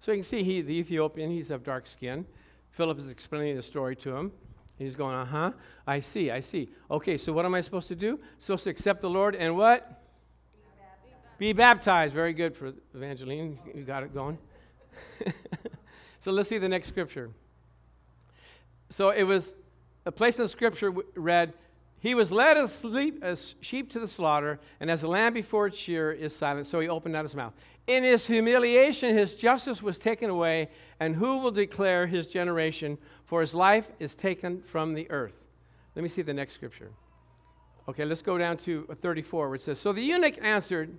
So 0.01 0.13
you 0.13 0.19
can 0.19 0.25
see 0.25 0.43
he, 0.43 0.63
the 0.63 0.75
Ethiopian, 0.75 1.31
he's 1.31 1.51
of 1.51 1.63
dark 1.63 1.87
skin. 1.87 2.27
Philip 2.73 2.99
is 2.99 3.11
explaining 3.11 3.57
the 3.57 3.63
story 3.63 3.95
to 3.97 4.17
him. 4.17 4.33
He's 4.79 4.97
going, 4.97 5.15
uh 5.15 5.27
huh. 5.27 5.53
I 5.87 6.01
see, 6.01 6.31
I 6.31 6.41
see. 6.41 6.71
Okay, 6.91 7.19
so 7.19 7.33
what 7.35 7.45
am 7.45 7.55
I 7.55 7.61
supposed 7.61 7.89
to 7.89 7.95
do? 7.95 8.19
Supposed 8.39 8.65
to 8.65 8.71
accept 8.71 9.03
the 9.03 9.11
Lord 9.11 9.37
and 9.37 9.57
what? 9.57 10.03
Be 11.37 11.53
baptized. 11.53 12.15
Very 12.15 12.33
good 12.33 12.57
for 12.57 12.73
Evangeline. 12.95 13.59
You 13.75 13.83
got 13.83 14.03
it 14.03 14.15
going. 14.15 14.39
so 16.21 16.33
let's 16.33 16.49
see 16.49 16.59
the 16.59 16.69
next 16.69 16.89
scripture. 16.89 17.31
So 18.89 19.11
it 19.11 19.23
was 19.23 19.53
a 20.07 20.13
place 20.13 20.39
in 20.39 20.45
the 20.45 20.49
scripture 20.49 20.93
read, 21.15 21.53
He 21.99 22.15
was 22.15 22.33
led 22.33 22.57
as, 22.57 22.73
sleep, 22.73 23.23
as 23.23 23.55
sheep 23.61 23.91
to 23.93 24.01
the 24.01 24.09
slaughter, 24.09 24.59
and 24.81 24.91
as 24.91 25.03
a 25.03 25.09
lamb 25.09 25.35
before 25.35 25.67
its 25.67 25.79
shear 25.79 26.11
is 26.11 26.35
silent, 26.35 26.67
so 26.67 26.81
he 26.81 26.89
opened 26.89 27.13
not 27.13 27.25
his 27.25 27.35
mouth. 27.35 27.53
In 27.87 28.05
his 28.05 28.27
humiliation, 28.27 29.17
his 29.17 29.35
justice 29.35 29.83
was 29.83 29.99
taken 29.99 30.31
away, 30.31 30.71
and 31.01 31.17
who 31.17 31.39
will 31.39 31.51
declare 31.51 32.07
his 32.07 32.27
generation? 32.27 32.99
For 33.25 33.41
his 33.41 33.55
life 33.55 33.87
is 33.99 34.15
taken 34.15 34.63
from 34.63 34.95
the 34.95 35.11
earth. 35.11 35.35
Let 35.95 36.03
me 36.03 36.09
see 36.09 36.23
the 36.23 36.35
next 36.35 36.55
scripture. 36.55 36.91
Okay, 37.89 38.05
let's 38.05 38.23
go 38.23 38.39
down 38.39 38.57
to 38.59 38.87
34, 39.03 39.49
where 39.49 39.57
it 39.57 39.63
says 39.63 39.79
So 39.79 39.93
the 39.93 40.03
eunuch 40.03 40.39
answered 40.41 40.97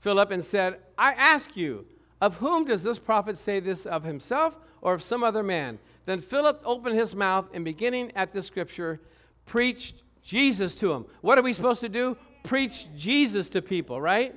Philip 0.00 0.30
and 0.30 0.44
said, 0.44 0.78
I 0.98 1.12
ask 1.12 1.56
you, 1.56 1.86
of 2.24 2.36
whom 2.36 2.64
does 2.64 2.82
this 2.82 2.98
prophet 2.98 3.36
say 3.36 3.60
this, 3.60 3.84
of 3.84 4.02
himself 4.02 4.56
or 4.80 4.94
of 4.94 5.02
some 5.02 5.22
other 5.22 5.42
man? 5.42 5.78
Then 6.06 6.22
Philip 6.22 6.62
opened 6.64 6.98
his 6.98 7.14
mouth 7.14 7.50
and, 7.52 7.66
beginning 7.66 8.12
at 8.16 8.32
the 8.32 8.42
scripture, 8.42 8.98
preached 9.44 9.96
Jesus 10.22 10.74
to 10.76 10.90
him. 10.90 11.04
What 11.20 11.36
are 11.36 11.42
we 11.42 11.52
supposed 11.52 11.82
to 11.82 11.90
do? 11.90 12.16
Preach 12.42 12.88
Jesus 12.96 13.50
to 13.50 13.60
people, 13.60 14.00
right? 14.00 14.34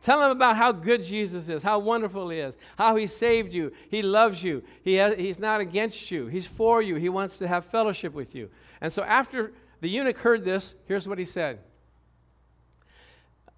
Tell 0.00 0.20
them 0.20 0.30
about 0.30 0.56
how 0.56 0.72
good 0.72 1.04
Jesus 1.04 1.50
is, 1.50 1.62
how 1.62 1.80
wonderful 1.80 2.30
He 2.30 2.38
is, 2.38 2.56
how 2.78 2.96
He 2.96 3.06
saved 3.06 3.52
you. 3.52 3.72
He 3.90 4.00
loves 4.00 4.42
you. 4.42 4.62
He 4.82 4.94
has, 4.94 5.16
he's 5.18 5.38
not 5.38 5.60
against 5.60 6.10
you, 6.10 6.28
He's 6.28 6.46
for 6.46 6.80
you. 6.80 6.94
He 6.94 7.08
wants 7.10 7.36
to 7.38 7.48
have 7.48 7.66
fellowship 7.66 8.14
with 8.14 8.34
you. 8.34 8.48
And 8.80 8.90
so, 8.92 9.02
after 9.02 9.52
the 9.80 9.88
eunuch 9.88 10.18
heard 10.18 10.44
this, 10.44 10.74
here's 10.86 11.06
what 11.06 11.18
he 11.18 11.24
said. 11.24 11.58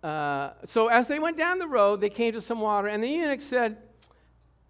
Uh, 0.02 0.50
so, 0.64 0.88
as 0.88 1.08
they 1.08 1.18
went 1.18 1.36
down 1.36 1.58
the 1.58 1.68
road, 1.68 2.00
they 2.00 2.08
came 2.08 2.32
to 2.32 2.40
some 2.40 2.60
water, 2.60 2.88
and 2.88 3.02
the 3.02 3.08
eunuch 3.08 3.42
said, 3.42 3.76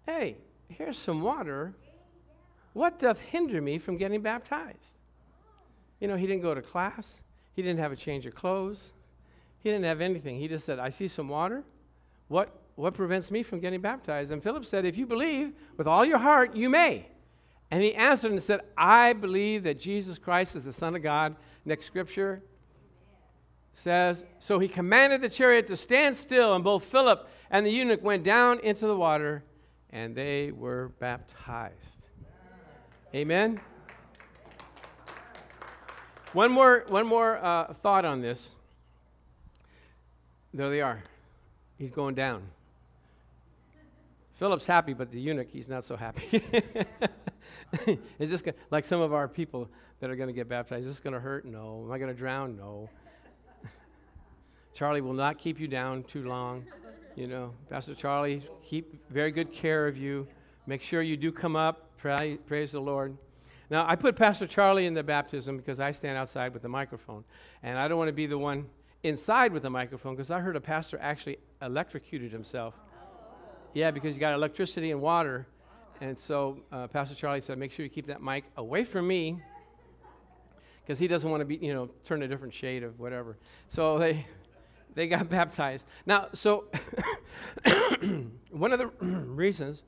Hey, 0.05 0.37
here's 0.67 0.97
some 0.97 1.21
water. 1.21 1.73
What 2.73 2.99
doth 2.99 3.19
hinder 3.19 3.61
me 3.61 3.77
from 3.77 3.97
getting 3.97 4.21
baptized? 4.21 4.97
You 5.99 6.07
know, 6.07 6.15
he 6.15 6.27
didn't 6.27 6.41
go 6.41 6.53
to 6.53 6.61
class, 6.61 7.07
he 7.53 7.61
didn't 7.61 7.79
have 7.79 7.91
a 7.91 7.95
change 7.95 8.25
of 8.25 8.35
clothes. 8.35 8.91
He 9.63 9.69
didn't 9.69 9.85
have 9.85 10.01
anything. 10.01 10.39
He 10.39 10.47
just 10.47 10.65
said, 10.65 10.79
I 10.79 10.89
see 10.89 11.07
some 11.07 11.29
water. 11.29 11.63
What, 12.29 12.49
what 12.75 12.93
prevents 12.93 13.29
me 13.29 13.43
from 13.43 13.59
getting 13.59 13.79
baptized? 13.79 14.31
And 14.31 14.41
Philip 14.41 14.65
said, 14.65 14.85
If 14.85 14.97
you 14.97 15.05
believe 15.05 15.53
with 15.77 15.87
all 15.87 16.03
your 16.03 16.17
heart, 16.17 16.55
you 16.55 16.69
may. 16.69 17.05
And 17.69 17.81
he 17.83 17.93
answered 17.93 18.31
and 18.31 18.41
said, 18.41 18.61
I 18.75 19.13
believe 19.13 19.63
that 19.63 19.79
Jesus 19.79 20.17
Christ 20.17 20.55
is 20.55 20.65
the 20.65 20.73
Son 20.73 20.95
of 20.95 21.03
God. 21.03 21.35
Next 21.63 21.85
scripture 21.85 22.41
says, 23.73 24.23
So 24.39 24.59
he 24.59 24.67
commanded 24.67 25.21
the 25.21 25.29
chariot 25.29 25.67
to 25.67 25.77
stand 25.77 26.15
still, 26.15 26.53
and 26.53 26.63
both 26.63 26.85
Philip 26.85 27.27
and 27.49 27.65
the 27.65 27.71
eunuch 27.71 28.03
went 28.03 28.23
down 28.23 28.59
into 28.59 28.87
the 28.87 28.95
water, 28.95 29.43
and 29.91 30.15
they 30.15 30.51
were 30.51 30.91
baptized. 30.99 31.75
Amen. 33.13 33.59
One 36.33 36.51
more, 36.51 36.85
one 36.87 37.05
more 37.05 37.43
uh, 37.43 37.73
thought 37.73 38.05
on 38.05 38.21
this. 38.21 38.51
There 40.53 40.69
they 40.69 40.81
are. 40.81 41.03
He's 41.77 41.91
going 41.91 42.15
down. 42.15 42.43
Philip's 44.35 44.65
happy, 44.65 44.93
but 44.93 45.11
the 45.11 45.19
eunuch, 45.19 45.49
he's 45.51 45.67
not 45.67 45.83
so 45.83 45.95
happy. 45.95 46.41
is 48.19 48.29
this 48.29 48.41
gonna, 48.41 48.57
like 48.71 48.85
some 48.85 49.01
of 49.01 49.13
our 49.13 49.27
people 49.27 49.69
that 49.99 50.09
are 50.09 50.15
going 50.15 50.27
to 50.27 50.33
get 50.33 50.49
baptized? 50.49 50.87
Is 50.87 50.93
this 50.93 50.99
going 50.99 51.13
to 51.13 51.19
hurt? 51.19 51.45
No. 51.45 51.83
Am 51.85 51.91
I 51.91 51.99
going 51.99 52.11
to 52.11 52.17
drown? 52.17 52.57
No. 52.57 52.89
Charlie 54.73 55.01
will 55.01 55.13
not 55.13 55.37
keep 55.37 55.59
you 55.59 55.67
down 55.67 56.03
too 56.03 56.27
long. 56.27 56.65
You 57.15 57.27
know, 57.27 57.53
Pastor 57.69 57.93
Charlie, 57.93 58.43
keep 58.65 59.01
very 59.09 59.31
good 59.31 59.51
care 59.51 59.87
of 59.87 59.97
you. 59.97 60.27
Make 60.65 60.81
sure 60.81 61.01
you 61.01 61.17
do 61.17 61.31
come 61.31 61.55
up. 61.55 61.97
Pray, 61.97 62.37
praise 62.47 62.71
the 62.71 62.79
Lord. 62.79 63.17
Now, 63.69 63.85
I 63.87 63.95
put 63.95 64.15
Pastor 64.15 64.47
Charlie 64.47 64.85
in 64.85 64.93
the 64.93 65.03
baptism 65.03 65.57
because 65.57 65.79
I 65.79 65.91
stand 65.91 66.17
outside 66.17 66.53
with 66.53 66.61
the 66.61 66.69
microphone, 66.69 67.23
and 67.63 67.77
I 67.77 67.87
don't 67.87 67.97
want 67.97 68.09
to 68.09 68.13
be 68.13 68.27
the 68.27 68.37
one 68.37 68.65
inside 69.03 69.53
with 69.53 69.63
the 69.63 69.69
microphone 69.69 70.15
because 70.15 70.31
I 70.31 70.39
heard 70.39 70.55
a 70.55 70.61
pastor 70.61 70.99
actually 71.01 71.37
electrocuted 71.61 72.31
himself. 72.31 72.73
Yeah, 73.73 73.91
because 73.91 74.15
you 74.15 74.19
got 74.19 74.33
electricity 74.33 74.91
and 74.91 75.01
water. 75.01 75.47
And 76.01 76.17
so 76.19 76.57
uh, 76.71 76.87
Pastor 76.87 77.15
Charlie 77.15 77.41
said, 77.41 77.57
make 77.57 77.71
sure 77.71 77.83
you 77.83 77.89
keep 77.89 78.07
that 78.07 78.21
mic 78.21 78.43
away 78.57 78.83
from 78.83 79.07
me 79.07 79.41
because 80.83 80.99
he 80.99 81.07
doesn't 81.07 81.29
want 81.29 81.41
to 81.41 81.45
be, 81.45 81.55
you 81.55 81.73
know, 81.73 81.89
turn 82.05 82.23
a 82.23 82.27
different 82.27 82.53
shade 82.53 82.83
of 82.83 82.99
whatever. 82.99 83.37
So 83.69 83.97
they, 83.99 84.25
they 84.95 85.07
got 85.07 85.29
baptized. 85.39 85.85
Now, 86.05 86.27
so 86.33 86.65
one 88.51 88.71
of 88.73 88.79
the 88.79 88.87
reasons 89.05 89.83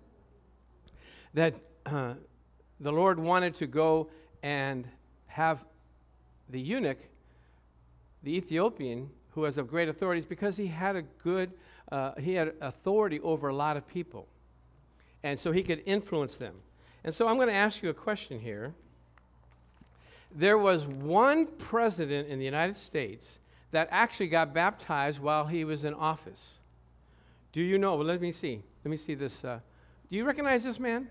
that 1.34 1.56
uh, 1.86 2.14
the 2.80 2.92
Lord 2.92 3.20
wanted 3.20 3.56
to 3.56 3.68
go 3.68 4.10
and 4.42 4.88
have 5.28 5.64
the 6.50 6.60
eunuch 6.60 6.98
the 8.24 8.36
Ethiopian, 8.36 9.10
who 9.32 9.42
was 9.42 9.58
of 9.58 9.68
great 9.68 9.90
authority, 9.90 10.22
is 10.22 10.26
because 10.26 10.58
he 10.58 10.68
had 10.68 10.96
a 10.96 11.02
good, 11.02 11.52
uh, 11.92 12.14
he 12.20 12.34
had 12.34 12.54
authority 12.62 13.20
over 13.20 13.50
a 13.50 13.56
lot 13.56 13.78
of 13.78 13.86
people. 13.88 14.28
And 15.22 15.38
so 15.38 15.52
he 15.52 15.62
could 15.62 15.84
influence 15.86 16.36
them. 16.36 16.56
And 17.04 17.14
so 17.14 17.28
I'm 17.28 17.36
going 17.36 17.50
to 17.50 17.54
ask 17.54 17.84
you 17.84 17.90
a 17.90 17.94
question 17.94 18.40
here. 18.40 18.74
There 20.34 20.58
was 20.58 20.86
one 20.86 21.46
president 21.46 22.30
in 22.30 22.40
the 22.40 22.46
United 22.46 22.78
States 22.78 23.40
that 23.74 23.90
actually 23.92 24.28
got 24.28 24.54
baptized 24.54 25.20
while 25.20 25.48
he 25.48 25.66
was 25.66 25.84
in 25.84 25.96
office. 25.96 26.52
Do 27.52 27.62
you 27.62 27.80
know? 27.80 27.96
Well, 27.96 28.06
let 28.06 28.22
me 28.22 28.32
see. 28.32 28.62
Let 28.86 28.92
me 28.92 28.98
see 28.98 29.16
this. 29.16 29.44
Uh, 29.44 29.60
do 30.10 30.16
you 30.16 30.26
recognize 30.26 30.64
this 30.64 30.80
man? 30.80 31.08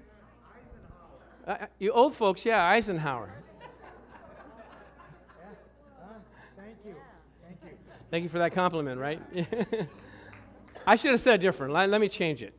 Uh, 1.46 1.50
uh 1.50 1.66
you 1.80 1.90
old 1.90 2.14
folks, 2.14 2.44
yeah, 2.44 2.64
Eisenhower. 2.64 3.34
Thank 6.56 6.76
you 6.86 6.94
Thank 8.10 8.22
you 8.22 8.28
for 8.28 8.38
that 8.38 8.54
compliment, 8.54 9.00
right? 9.00 9.20
I 10.86 10.94
should 10.94 11.10
have 11.10 11.20
said 11.20 11.40
different. 11.40 11.72
Let, 11.72 11.90
let 11.90 12.00
me 12.00 12.08
change 12.08 12.42
it. 12.42 12.54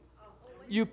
You, 0.67 0.87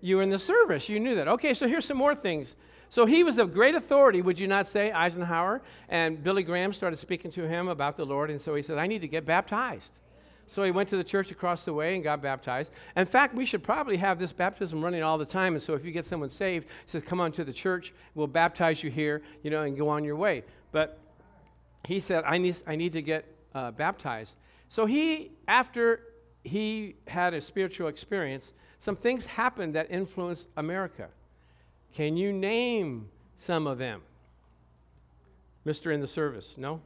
you 0.00 0.16
were 0.16 0.22
in 0.22 0.30
the 0.30 0.38
service. 0.38 0.88
You 0.88 0.98
knew 0.98 1.14
that. 1.14 1.28
Okay, 1.28 1.54
so 1.54 1.68
here's 1.68 1.84
some 1.84 1.96
more 1.96 2.14
things. 2.14 2.56
So 2.90 3.06
he 3.06 3.24
was 3.24 3.38
of 3.38 3.52
great 3.52 3.74
authority, 3.74 4.22
would 4.22 4.38
you 4.38 4.46
not 4.46 4.66
say, 4.66 4.92
Eisenhower? 4.92 5.60
And 5.88 6.22
Billy 6.22 6.42
Graham 6.42 6.72
started 6.72 6.98
speaking 6.98 7.30
to 7.32 7.48
him 7.48 7.68
about 7.68 7.96
the 7.96 8.06
Lord, 8.06 8.30
and 8.30 8.40
so 8.40 8.54
he 8.54 8.62
said, 8.62 8.78
I 8.78 8.86
need 8.86 9.00
to 9.00 9.08
get 9.08 9.26
baptized. 9.26 9.92
So 10.48 10.62
he 10.62 10.70
went 10.70 10.88
to 10.90 10.96
the 10.96 11.04
church 11.04 11.30
across 11.32 11.64
the 11.64 11.72
way 11.72 11.94
and 11.94 12.04
got 12.04 12.22
baptized. 12.22 12.70
In 12.94 13.06
fact, 13.06 13.34
we 13.34 13.44
should 13.44 13.64
probably 13.64 13.96
have 13.96 14.18
this 14.18 14.32
baptism 14.32 14.82
running 14.82 15.02
all 15.02 15.18
the 15.18 15.26
time. 15.26 15.54
And 15.54 15.62
so 15.62 15.74
if 15.74 15.84
you 15.84 15.90
get 15.90 16.04
someone 16.04 16.30
saved, 16.30 16.66
says, 16.86 17.02
Come 17.02 17.20
on 17.20 17.32
to 17.32 17.44
the 17.44 17.52
church, 17.52 17.92
we'll 18.14 18.28
baptize 18.28 18.82
you 18.82 18.90
here, 18.90 19.22
you 19.42 19.50
know, 19.50 19.62
and 19.62 19.76
go 19.76 19.88
on 19.88 20.04
your 20.04 20.16
way. 20.16 20.44
But 20.70 21.00
he 21.84 21.98
said, 21.98 22.22
I 22.24 22.38
need, 22.38 22.56
I 22.66 22.76
need 22.76 22.92
to 22.92 23.02
get 23.02 23.24
uh, 23.54 23.72
baptized. 23.72 24.36
So 24.68 24.86
he, 24.86 25.32
after 25.48 26.00
he 26.44 26.96
had 27.08 27.34
a 27.34 27.40
spiritual 27.40 27.88
experience, 27.88 28.52
some 28.78 28.96
things 28.96 29.26
happened 29.26 29.74
that 29.74 29.90
influenced 29.90 30.48
America. 30.56 31.08
Can 31.96 32.14
you 32.18 32.30
name 32.30 33.08
some 33.38 33.66
of 33.66 33.78
them? 33.78 34.02
Mr. 35.64 35.94
in 35.94 36.02
the 36.02 36.06
service, 36.06 36.52
no? 36.58 36.82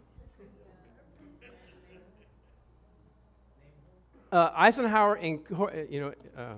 Uh, 4.31 4.51
Eisenhower, 4.55 5.18
inco- 5.18 5.90
you 5.90 6.01
know, 6.01 6.14
uh, 6.38 6.55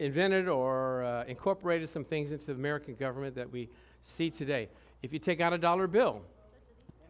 invented 0.00 0.48
or 0.48 1.04
uh, 1.04 1.24
incorporated 1.26 1.88
some 1.88 2.02
things 2.02 2.32
into 2.32 2.46
the 2.46 2.54
American 2.54 2.96
government 2.96 3.36
that 3.36 3.52
we 3.52 3.68
see 4.02 4.30
today. 4.30 4.68
If 5.04 5.12
you 5.12 5.20
take 5.20 5.40
out 5.40 5.52
a 5.52 5.58
dollar 5.58 5.86
bill, 5.86 6.22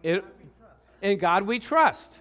it, 0.03 0.23
in 1.01 1.17
God 1.17 1.45
we 1.45 1.59
trust. 1.59 2.19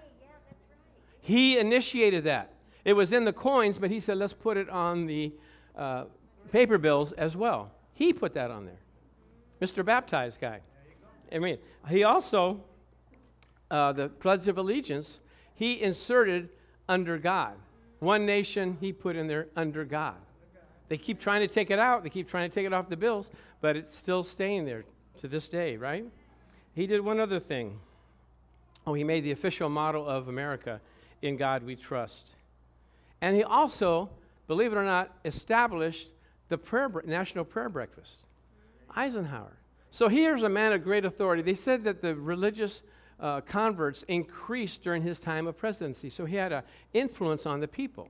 He 1.20 1.60
initiated 1.60 2.24
that. 2.24 2.54
It 2.86 2.94
was 2.94 3.12
in 3.12 3.26
the 3.26 3.34
coins, 3.34 3.78
but 3.78 3.92
he 3.92 4.00
said, 4.00 4.16
let's 4.18 4.32
put 4.32 4.56
it 4.56 4.70
on 4.70 5.08
the 5.08 5.34
uh, 5.76 6.06
paper 6.54 6.78
bills 6.78 7.12
as 7.12 7.36
well. 7.36 7.74
He 7.98 8.14
put 8.14 8.36
that 8.36 8.52
on 8.52 8.66
there. 8.66 8.78
Mr. 9.60 9.84
Baptized 9.84 10.40
guy. 10.40 10.60
I 11.34 11.40
mean, 11.40 11.58
he 11.90 12.04
also, 12.04 12.62
uh, 13.72 13.92
the 13.92 14.08
Pledge 14.08 14.48
of 14.48 14.60
Allegiance, 14.60 15.18
he 15.56 15.82
inserted 15.82 16.50
under 16.88 17.18
God. 17.18 17.56
One 18.00 18.28
nation 18.28 18.78
he 18.80 18.94
put 18.94 19.16
in 19.16 19.26
there 19.26 19.48
under 19.56 19.84
God. 19.84 20.18
They 20.90 20.98
keep 21.00 21.20
trying 21.20 21.42
to 21.42 21.52
take 21.52 21.72
it 21.72 21.80
out, 21.80 22.04
they 22.04 22.12
keep 22.12 22.30
trying 22.30 22.48
to 22.48 22.54
take 22.54 22.68
it 22.68 22.72
off 22.72 22.88
the 22.88 22.96
bills, 22.96 23.32
but 23.62 23.76
it's 23.76 23.98
still 23.98 24.24
staying 24.24 24.66
there 24.66 24.86
to 25.18 25.28
this 25.28 25.50
day, 25.50 25.76
right? 25.76 26.06
He 26.76 26.86
did 26.86 27.02
one 27.02 27.20
other 27.20 27.40
thing. 27.40 27.80
Oh, 28.86 28.94
he 28.94 29.04
made 29.04 29.24
the 29.24 29.32
official 29.32 29.70
model 29.70 30.08
of 30.08 30.28
America 30.28 30.82
in 31.24 31.36
God 31.36 31.64
we 31.64 31.76
trust. 31.76 32.36
And 33.22 33.36
he 33.36 33.44
also, 33.44 34.12
believe 34.46 34.72
it 34.72 34.76
or 34.76 34.86
not, 34.86 35.18
established 35.26 36.10
the 36.50 36.58
prayer 36.58 36.90
national 37.06 37.46
prayer 37.46 37.70
breakfast. 37.70 38.18
Eisenhower. 38.96 39.58
So 39.92 40.10
here's 40.10 40.44
a 40.44 40.50
man 40.50 40.74
of 40.74 40.84
great 40.84 41.06
authority. 41.06 41.42
They 41.42 41.56
said 41.56 41.84
that 41.86 42.02
the 42.02 42.16
religious 42.16 42.82
uh, 43.20 43.42
converts 43.42 44.04
increased 44.08 44.84
during 44.84 45.02
his 45.02 45.20
time 45.20 45.48
of 45.48 45.58
presidency. 45.58 46.10
So 46.10 46.26
he 46.26 46.36
had 46.36 46.52
an 46.52 46.64
influence 46.94 47.46
on 47.46 47.60
the 47.60 47.68
people. 47.68 48.10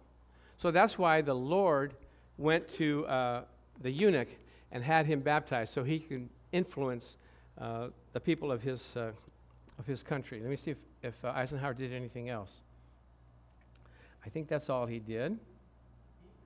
So 0.57 0.71
that's 0.71 0.97
why 0.97 1.21
the 1.21 1.33
Lord 1.33 1.93
went 2.37 2.67
to 2.75 3.05
uh, 3.05 3.41
the 3.81 3.91
eunuch 3.91 4.27
and 4.71 4.83
had 4.83 5.05
him 5.05 5.21
baptized 5.21 5.73
so 5.73 5.83
he 5.83 5.99
could 5.99 6.27
influence 6.51 7.17
uh, 7.59 7.87
the 8.13 8.19
people 8.19 8.51
of 8.51 8.61
his, 8.61 8.95
uh, 8.95 9.11
of 9.79 9.85
his 9.85 10.03
country. 10.03 10.39
Let 10.41 10.49
me 10.49 10.55
see 10.55 10.71
if, 10.71 10.77
if 11.03 11.13
uh, 11.23 11.29
Eisenhower 11.29 11.73
did 11.73 11.93
anything 11.93 12.29
else. 12.29 12.57
I 14.25 14.29
think 14.29 14.47
that's 14.47 14.69
all 14.69 14.85
he 14.85 14.99
did. 14.99 15.37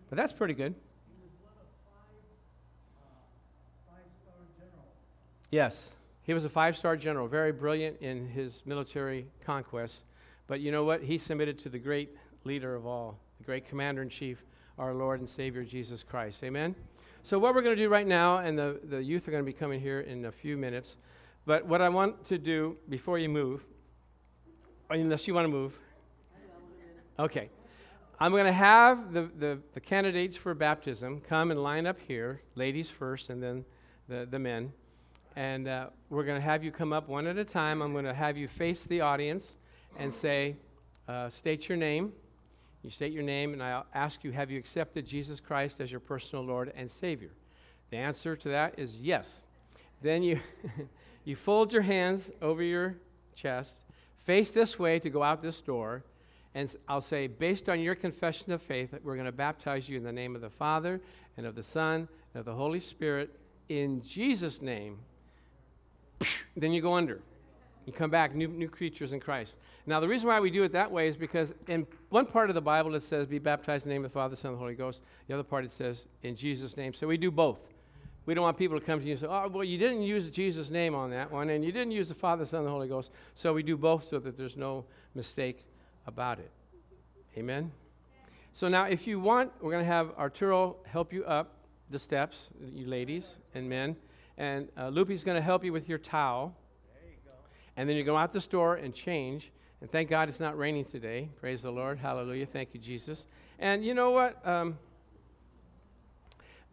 But 0.09 0.17
that's 0.17 0.33
pretty 0.33 0.53
good. 0.53 0.75
Yes, 5.51 5.89
he 6.23 6.33
was 6.33 6.45
a 6.45 6.49
five 6.49 6.77
star 6.77 6.95
general, 6.95 7.27
very 7.27 7.51
brilliant 7.51 7.99
in 7.99 8.29
his 8.29 8.63
military 8.65 9.27
conquests. 9.45 10.03
But 10.47 10.61
you 10.61 10.71
know 10.71 10.85
what? 10.85 11.03
He 11.03 11.17
submitted 11.17 11.59
to 11.59 11.69
the 11.69 11.77
great 11.77 12.15
leader 12.45 12.73
of 12.73 12.87
all, 12.87 13.19
the 13.37 13.43
great 13.43 13.67
commander 13.67 14.01
in 14.01 14.09
chief, 14.09 14.43
our 14.77 14.93
Lord 14.93 15.19
and 15.19 15.29
Savior 15.29 15.65
Jesus 15.65 16.03
Christ. 16.03 16.41
Amen? 16.43 16.73
So, 17.23 17.37
what 17.37 17.53
we're 17.53 17.61
going 17.61 17.75
to 17.75 17.81
do 17.81 17.89
right 17.89 18.07
now, 18.07 18.37
and 18.37 18.57
the, 18.57 18.79
the 18.89 19.03
youth 19.03 19.27
are 19.27 19.31
going 19.31 19.43
to 19.43 19.45
be 19.45 19.53
coming 19.53 19.81
here 19.81 20.01
in 20.01 20.25
a 20.25 20.31
few 20.31 20.57
minutes, 20.57 20.95
but 21.45 21.65
what 21.65 21.81
I 21.81 21.89
want 21.89 22.23
to 22.25 22.37
do 22.37 22.77
before 22.89 23.19
you 23.19 23.29
move, 23.29 23.61
unless 24.89 25.27
you 25.27 25.33
want 25.33 25.45
to 25.45 25.51
move, 25.51 25.73
okay. 27.19 27.49
I'm 28.19 28.31
going 28.31 28.45
to 28.45 28.53
have 28.53 29.13
the, 29.13 29.29
the, 29.37 29.59
the, 29.73 29.79
candidates 29.79 30.37
for 30.37 30.53
baptism 30.53 31.21
come 31.21 31.49
and 31.51 31.61
line 31.61 31.87
up 31.87 31.97
here, 32.07 32.41
ladies 32.55 32.89
first, 32.89 33.31
and 33.31 33.41
then 33.41 33.65
the, 34.07 34.27
the 34.29 34.37
men. 34.37 34.71
And 35.35 35.67
uh, 35.67 35.87
we're 36.09 36.25
going 36.25 36.39
to 36.39 36.45
have 36.45 36.63
you 36.63 36.71
come 36.71 36.91
up 36.91 37.07
one 37.07 37.25
at 37.25 37.37
a 37.37 37.45
time. 37.45 37.81
I'm 37.81 37.93
going 37.93 38.05
to 38.05 38.13
have 38.13 38.37
you 38.37 38.47
face 38.47 38.83
the 38.83 39.01
audience 39.01 39.47
and 39.97 40.13
say, 40.13 40.55
uh, 41.07 41.29
state 41.29 41.69
your 41.69 41.77
name. 41.77 42.11
You 42.83 42.89
state 42.89 43.13
your 43.13 43.23
name, 43.23 43.53
and 43.53 43.63
I'll 43.63 43.85
ask 43.93 44.23
you, 44.23 44.31
have 44.31 44.51
you 44.51 44.59
accepted 44.59 45.05
Jesus 45.05 45.39
Christ 45.39 45.79
as 45.79 45.91
your 45.91 45.99
personal 45.99 46.43
Lord 46.43 46.73
and 46.75 46.91
Savior? 46.91 47.29
The 47.91 47.97
answer 47.97 48.35
to 48.35 48.49
that 48.49 48.77
is 48.77 48.95
yes. 48.95 49.29
Then 50.01 50.23
you, 50.23 50.39
you 51.23 51.35
fold 51.35 51.71
your 51.71 51.83
hands 51.83 52.31
over 52.41 52.63
your 52.63 52.95
chest, 53.35 53.83
face 54.25 54.51
this 54.51 54.79
way 54.79 54.99
to 54.99 55.09
go 55.09 55.23
out 55.23 55.41
this 55.41 55.61
door, 55.61 56.03
and 56.55 56.73
I'll 56.87 57.01
say, 57.01 57.27
based 57.27 57.69
on 57.69 57.79
your 57.79 57.95
confession 57.95 58.51
of 58.51 58.61
faith, 58.61 58.93
we're 59.03 59.15
going 59.15 59.25
to 59.25 59.31
baptize 59.31 59.87
you 59.87 59.97
in 59.97 60.03
the 60.03 60.11
name 60.11 60.35
of 60.35 60.41
the 60.41 60.49
Father, 60.49 60.99
and 61.37 61.45
of 61.45 61.55
the 61.55 61.63
Son, 61.63 62.07
and 62.33 62.39
of 62.39 62.45
the 62.45 62.53
Holy 62.53 62.81
Spirit, 62.81 63.29
in 63.69 64.01
Jesus' 64.01 64.61
name 64.61 64.97
then 66.55 66.71
you 66.71 66.81
go 66.81 66.93
under. 66.93 67.21
You 67.85 67.93
come 67.93 68.11
back, 68.11 68.35
new, 68.35 68.47
new 68.47 68.69
creatures 68.69 69.11
in 69.11 69.19
Christ. 69.19 69.57
Now, 69.87 69.99
the 69.99 70.07
reason 70.07 70.27
why 70.27 70.39
we 70.39 70.51
do 70.51 70.63
it 70.63 70.71
that 70.73 70.91
way 70.91 71.07
is 71.07 71.17
because 71.17 71.53
in 71.67 71.87
one 72.09 72.27
part 72.27 72.49
of 72.49 72.53
the 72.53 72.61
Bible 72.61 72.93
it 72.95 73.03
says, 73.03 73.25
be 73.25 73.39
baptized 73.39 73.85
in 73.85 73.89
the 73.89 73.95
name 73.95 74.05
of 74.05 74.11
the 74.11 74.13
Father, 74.13 74.35
Son, 74.35 74.49
and 74.49 74.57
the 74.57 74.59
Holy 74.59 74.75
Ghost. 74.75 75.01
The 75.27 75.33
other 75.33 75.43
part 75.43 75.65
it 75.65 75.71
says, 75.71 76.05
in 76.21 76.35
Jesus' 76.35 76.77
name. 76.77 76.93
So 76.93 77.07
we 77.07 77.17
do 77.17 77.31
both. 77.31 77.59
We 78.27 78.35
don't 78.35 78.43
want 78.43 78.57
people 78.57 78.79
to 78.79 78.85
come 78.85 78.99
to 78.99 79.05
you 79.05 79.13
and 79.13 79.19
say, 79.19 79.27
oh, 79.27 79.49
well, 79.51 79.63
you 79.63 79.79
didn't 79.79 80.03
use 80.03 80.29
Jesus' 80.29 80.69
name 80.69 80.93
on 80.93 81.09
that 81.09 81.31
one, 81.31 81.49
and 81.49 81.65
you 81.65 81.71
didn't 81.71 81.91
use 81.91 82.07
the 82.07 82.15
Father, 82.15 82.45
Son, 82.45 82.59
and 82.59 82.67
the 82.67 82.71
Holy 82.71 82.87
Ghost. 82.87 83.09
So 83.33 83.51
we 83.51 83.63
do 83.63 83.75
both 83.75 84.07
so 84.07 84.19
that 84.19 84.37
there's 84.37 84.55
no 84.55 84.85
mistake 85.15 85.65
about 86.05 86.37
it. 86.37 86.51
Amen? 87.35 87.71
So 88.53 88.67
now, 88.67 88.83
if 88.83 89.07
you 89.07 89.19
want, 89.19 89.51
we're 89.59 89.71
going 89.71 89.83
to 89.83 89.91
have 89.91 90.11
Arturo 90.19 90.75
help 90.85 91.11
you 91.11 91.25
up 91.25 91.55
the 91.89 91.97
steps, 91.97 92.49
you 92.73 92.85
ladies 92.85 93.33
and 93.55 93.67
men. 93.67 93.95
And 94.41 94.69
uh, 94.75 94.89
Lupe's 94.89 95.23
going 95.23 95.35
to 95.35 95.41
help 95.41 95.63
you 95.63 95.71
with 95.71 95.87
your 95.87 95.99
towel. 95.99 96.55
You 97.05 97.31
and 97.77 97.87
then 97.87 97.95
you 97.95 98.03
go 98.03 98.17
out 98.17 98.33
the 98.33 98.41
store 98.41 98.77
and 98.77 98.91
change. 98.91 99.51
And 99.81 99.91
thank 99.91 100.09
God 100.09 100.29
it's 100.29 100.39
not 100.39 100.57
raining 100.57 100.85
today. 100.85 101.29
Praise 101.39 101.61
the 101.61 101.69
Lord. 101.69 101.99
Hallelujah. 101.99 102.47
Thank 102.47 102.69
you, 102.73 102.79
Jesus. 102.79 103.27
And 103.59 103.85
you 103.85 103.93
know 103.93 104.09
what? 104.09 104.43
Um, 104.45 104.79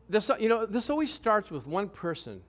this, 0.08 0.30
you 0.40 0.48
know, 0.48 0.64
this 0.64 0.88
always 0.88 1.12
starts 1.12 1.50
with 1.50 1.66
one 1.66 1.90
person. 1.90 2.40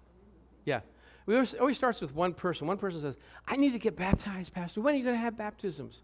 Yeah. 0.63 0.79
We 1.25 1.33
always, 1.33 1.53
always 1.55 1.75
starts 1.75 1.99
with 1.99 2.15
one 2.15 2.33
person. 2.33 2.65
One 2.65 2.77
person 2.77 3.01
says, 3.01 3.15
I 3.45 3.57
need 3.57 3.73
to 3.73 3.79
get 3.79 3.97
baptized, 3.97 4.53
Pastor. 4.53 4.79
When 4.79 4.95
are 4.95 4.97
you 4.97 5.03
going 5.03 5.17
to 5.17 5.21
have 5.21 5.37
baptisms? 5.37 5.99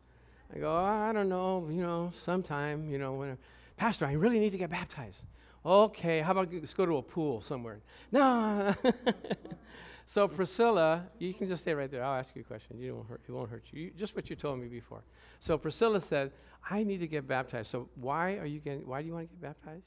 I 0.54 0.60
go, 0.60 0.70
oh, 0.70 0.84
I 0.84 1.14
don't 1.14 1.30
know, 1.30 1.70
you 1.72 1.82
know, 1.82 2.12
sometime, 2.26 2.90
you 2.92 2.98
know, 2.98 3.14
when. 3.14 3.38
Pastor, 3.78 4.06
I 4.06 4.14
really 4.14 4.40
need 4.40 4.52
to 4.52 4.58
get 4.58 4.70
baptized. 4.70 5.24
Okay, 5.66 6.22
how 6.22 6.32
about 6.32 6.54
let's 6.54 6.76
go 6.76 6.86
to 6.86 6.98
a 6.98 7.02
pool 7.02 7.42
somewhere? 7.42 7.80
No. 8.12 8.76
so 10.06 10.28
Priscilla, 10.28 11.06
you 11.18 11.34
can 11.34 11.48
just 11.48 11.64
stay 11.64 11.74
right 11.74 11.90
there. 11.90 12.04
I'll 12.04 12.20
ask 12.20 12.36
you 12.36 12.42
a 12.42 12.46
question. 12.46 12.78
You 12.80 12.96
won't 12.96 13.10
hurt. 13.10 13.22
It 13.28 13.32
won't 13.32 13.50
hurt 13.50 13.64
you. 13.72 13.86
you. 13.86 13.92
Just 13.98 14.16
what 14.16 14.30
you 14.30 14.36
told 14.36 14.60
me 14.60 14.68
before. 14.68 15.02
So 15.40 15.58
Priscilla 15.58 16.00
said, 16.00 16.32
"I 16.70 16.84
need 16.84 17.00
to 17.00 17.08
get 17.08 17.28
baptized." 17.28 17.72
So 17.72 17.90
why 17.96 18.36
are 18.36 18.46
you 18.46 18.60
getting? 18.60 18.86
Why 18.86 19.02
do 19.02 19.08
you 19.08 19.14
want 19.14 19.28
to 19.28 19.36
get 19.36 19.42
baptized? 19.42 19.86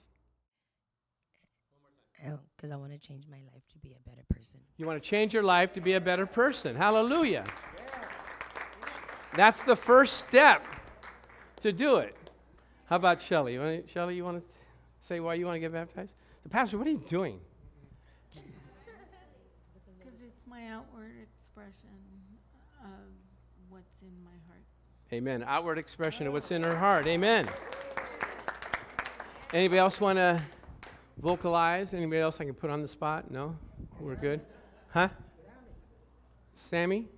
Because 2.16 2.70
oh, 2.70 2.72
I 2.72 2.76
want 2.76 2.90
to 2.90 2.98
change 2.98 3.26
my 3.30 3.38
life 3.52 3.62
to 3.70 3.78
be 3.78 3.94
a 3.94 4.08
better 4.08 4.24
person. 4.34 4.58
You 4.78 4.86
want 4.86 5.00
to 5.00 5.08
change 5.08 5.32
your 5.32 5.44
life 5.44 5.72
to 5.74 5.80
be 5.80 5.92
a 5.92 6.00
better 6.00 6.26
person. 6.26 6.74
Hallelujah. 6.74 7.44
That's 9.36 9.62
the 9.62 9.76
first 9.76 10.16
step 10.16 10.64
to 11.60 11.70
do 11.70 11.98
it. 11.98 12.16
How 12.86 12.96
about 12.96 13.22
Shelly? 13.22 13.84
Shelly, 13.86 14.16
you 14.16 14.24
want 14.24 14.38
to? 14.38 14.57
Say 15.08 15.20
why 15.20 15.34
you 15.34 15.46
want 15.46 15.56
to 15.56 15.60
get 15.60 15.72
baptized? 15.72 16.12
The 16.42 16.50
pastor, 16.50 16.76
what 16.76 16.86
are 16.86 16.90
you 16.90 17.02
doing? 17.08 17.40
Because 19.98 20.20
it's 20.22 20.46
my 20.46 20.66
outward 20.68 21.12
expression 21.22 21.96
of 22.84 22.90
what's 23.70 23.96
in 24.02 24.12
my 24.22 24.36
heart. 24.46 24.62
Amen. 25.12 25.42
Outward 25.46 25.78
expression 25.78 26.26
of 26.26 26.34
what's 26.34 26.50
in 26.50 26.62
her 26.62 26.76
heart. 26.76 27.06
Amen. 27.06 27.48
Anybody 29.54 29.78
else 29.78 29.98
want 29.98 30.18
to 30.18 30.42
vocalize? 31.16 31.94
Anybody 31.94 32.20
else 32.20 32.36
I 32.38 32.44
can 32.44 32.52
put 32.52 32.68
on 32.68 32.82
the 32.82 32.88
spot? 32.88 33.30
No? 33.30 33.56
We're 33.98 34.14
good? 34.14 34.42
Huh? 34.90 35.08
Sammy? 36.68 37.08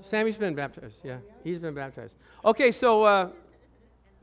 Sammy's 0.00 0.38
been 0.38 0.54
baptized. 0.54 0.96
Yeah, 1.04 1.18
he's 1.44 1.58
been 1.58 1.74
baptized. 1.74 2.14
Okay, 2.44 2.72
so 2.72 3.04
uh, 3.04 3.28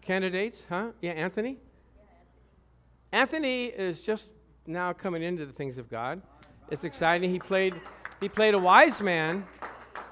Candidates, 0.08 0.63
huh? 0.70 0.91
Yeah, 1.02 1.12
Anthony? 1.12 1.58
Anthony 3.12 3.65
is 3.65 4.02
just 4.02 4.28
now 4.65 4.93
coming 4.93 5.22
into 5.22 5.46
the 5.46 5.52
things 5.52 5.78
of 5.78 5.89
God. 5.89 6.22
It's 6.72 6.86
exciting. 6.86 7.30
He 7.30 7.39
played 7.39 7.76
he 8.22 8.30
played 8.30 8.54
a 8.54 8.58
wise 8.58 9.02
man 9.02 9.46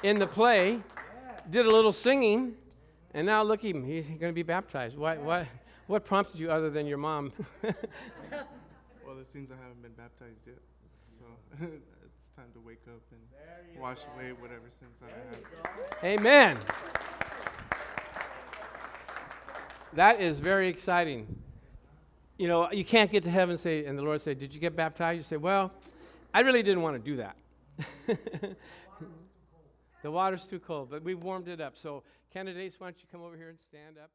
in 0.04 0.20
the 0.20 0.28
play, 0.28 0.82
did 1.50 1.66
a 1.66 1.72
little 1.72 1.94
singing, 1.94 2.56
and 3.14 3.26
now 3.26 3.42
look 3.42 3.62
at 3.62 3.68
him. 3.68 3.86
He's 3.86 4.06
going 4.06 4.20
to 4.20 4.34
be 4.34 4.44
baptized. 4.44 4.98
What 4.98 5.22
what 5.22 5.48
what 5.88 6.04
prompted 6.04 6.42
you 6.42 6.52
other 6.52 6.70
than 6.70 6.86
your 6.86 6.98
mom? 6.98 7.32
well, 7.64 7.74
it 9.22 9.32
seems 9.32 9.50
I 9.50 9.56
haven't 9.64 9.82
been 9.82 9.94
baptized 9.94 10.42
yet. 10.46 10.60
So 11.18 11.26
it's 12.06 12.32
time 12.36 12.52
to 12.54 12.60
wake 12.60 12.84
up 12.90 13.02
and 13.12 13.82
wash 13.82 14.00
go. 14.00 14.12
away 14.16 14.34
whatever 14.34 14.70
sins 14.78 14.98
that 15.00 15.10
I 16.04 16.04
have. 16.04 16.20
Amen. 16.20 16.60
That 19.96 20.20
is 20.20 20.40
very 20.40 20.68
exciting. 20.68 21.26
You 22.38 22.50
know, 22.50 22.70
you 22.72 22.84
can't 22.84 23.10
get 23.10 23.24
to 23.24 23.32
heaven 23.32 23.52
and 23.52 23.60
say, 23.60 23.86
and 23.86 23.98
the 23.98 24.04
Lord 24.04 24.22
say, 24.22 24.34
Did 24.34 24.54
you 24.54 24.60
get 24.60 24.76
baptized? 24.76 25.18
You 25.18 25.24
say, 25.24 25.38
Well, 25.38 25.72
I 26.34 26.42
really 26.42 26.64
didn't 26.64 26.82
want 26.82 26.98
to 26.98 27.12
do 27.12 27.16
that. 27.18 27.38
the 30.04 30.12
water's 30.12 30.46
too 30.46 30.60
cold, 30.60 30.90
but 30.90 31.02
we've 31.02 31.22
warmed 31.22 31.48
it 31.48 31.62
up. 31.62 31.78
So, 31.78 32.04
candidates, 32.34 32.76
why 32.78 32.88
don't 32.88 32.98
you 33.00 33.08
come 33.10 33.22
over 33.22 33.38
here 33.38 33.48
and 33.48 33.58
stand 33.70 33.98
up? 33.98 34.10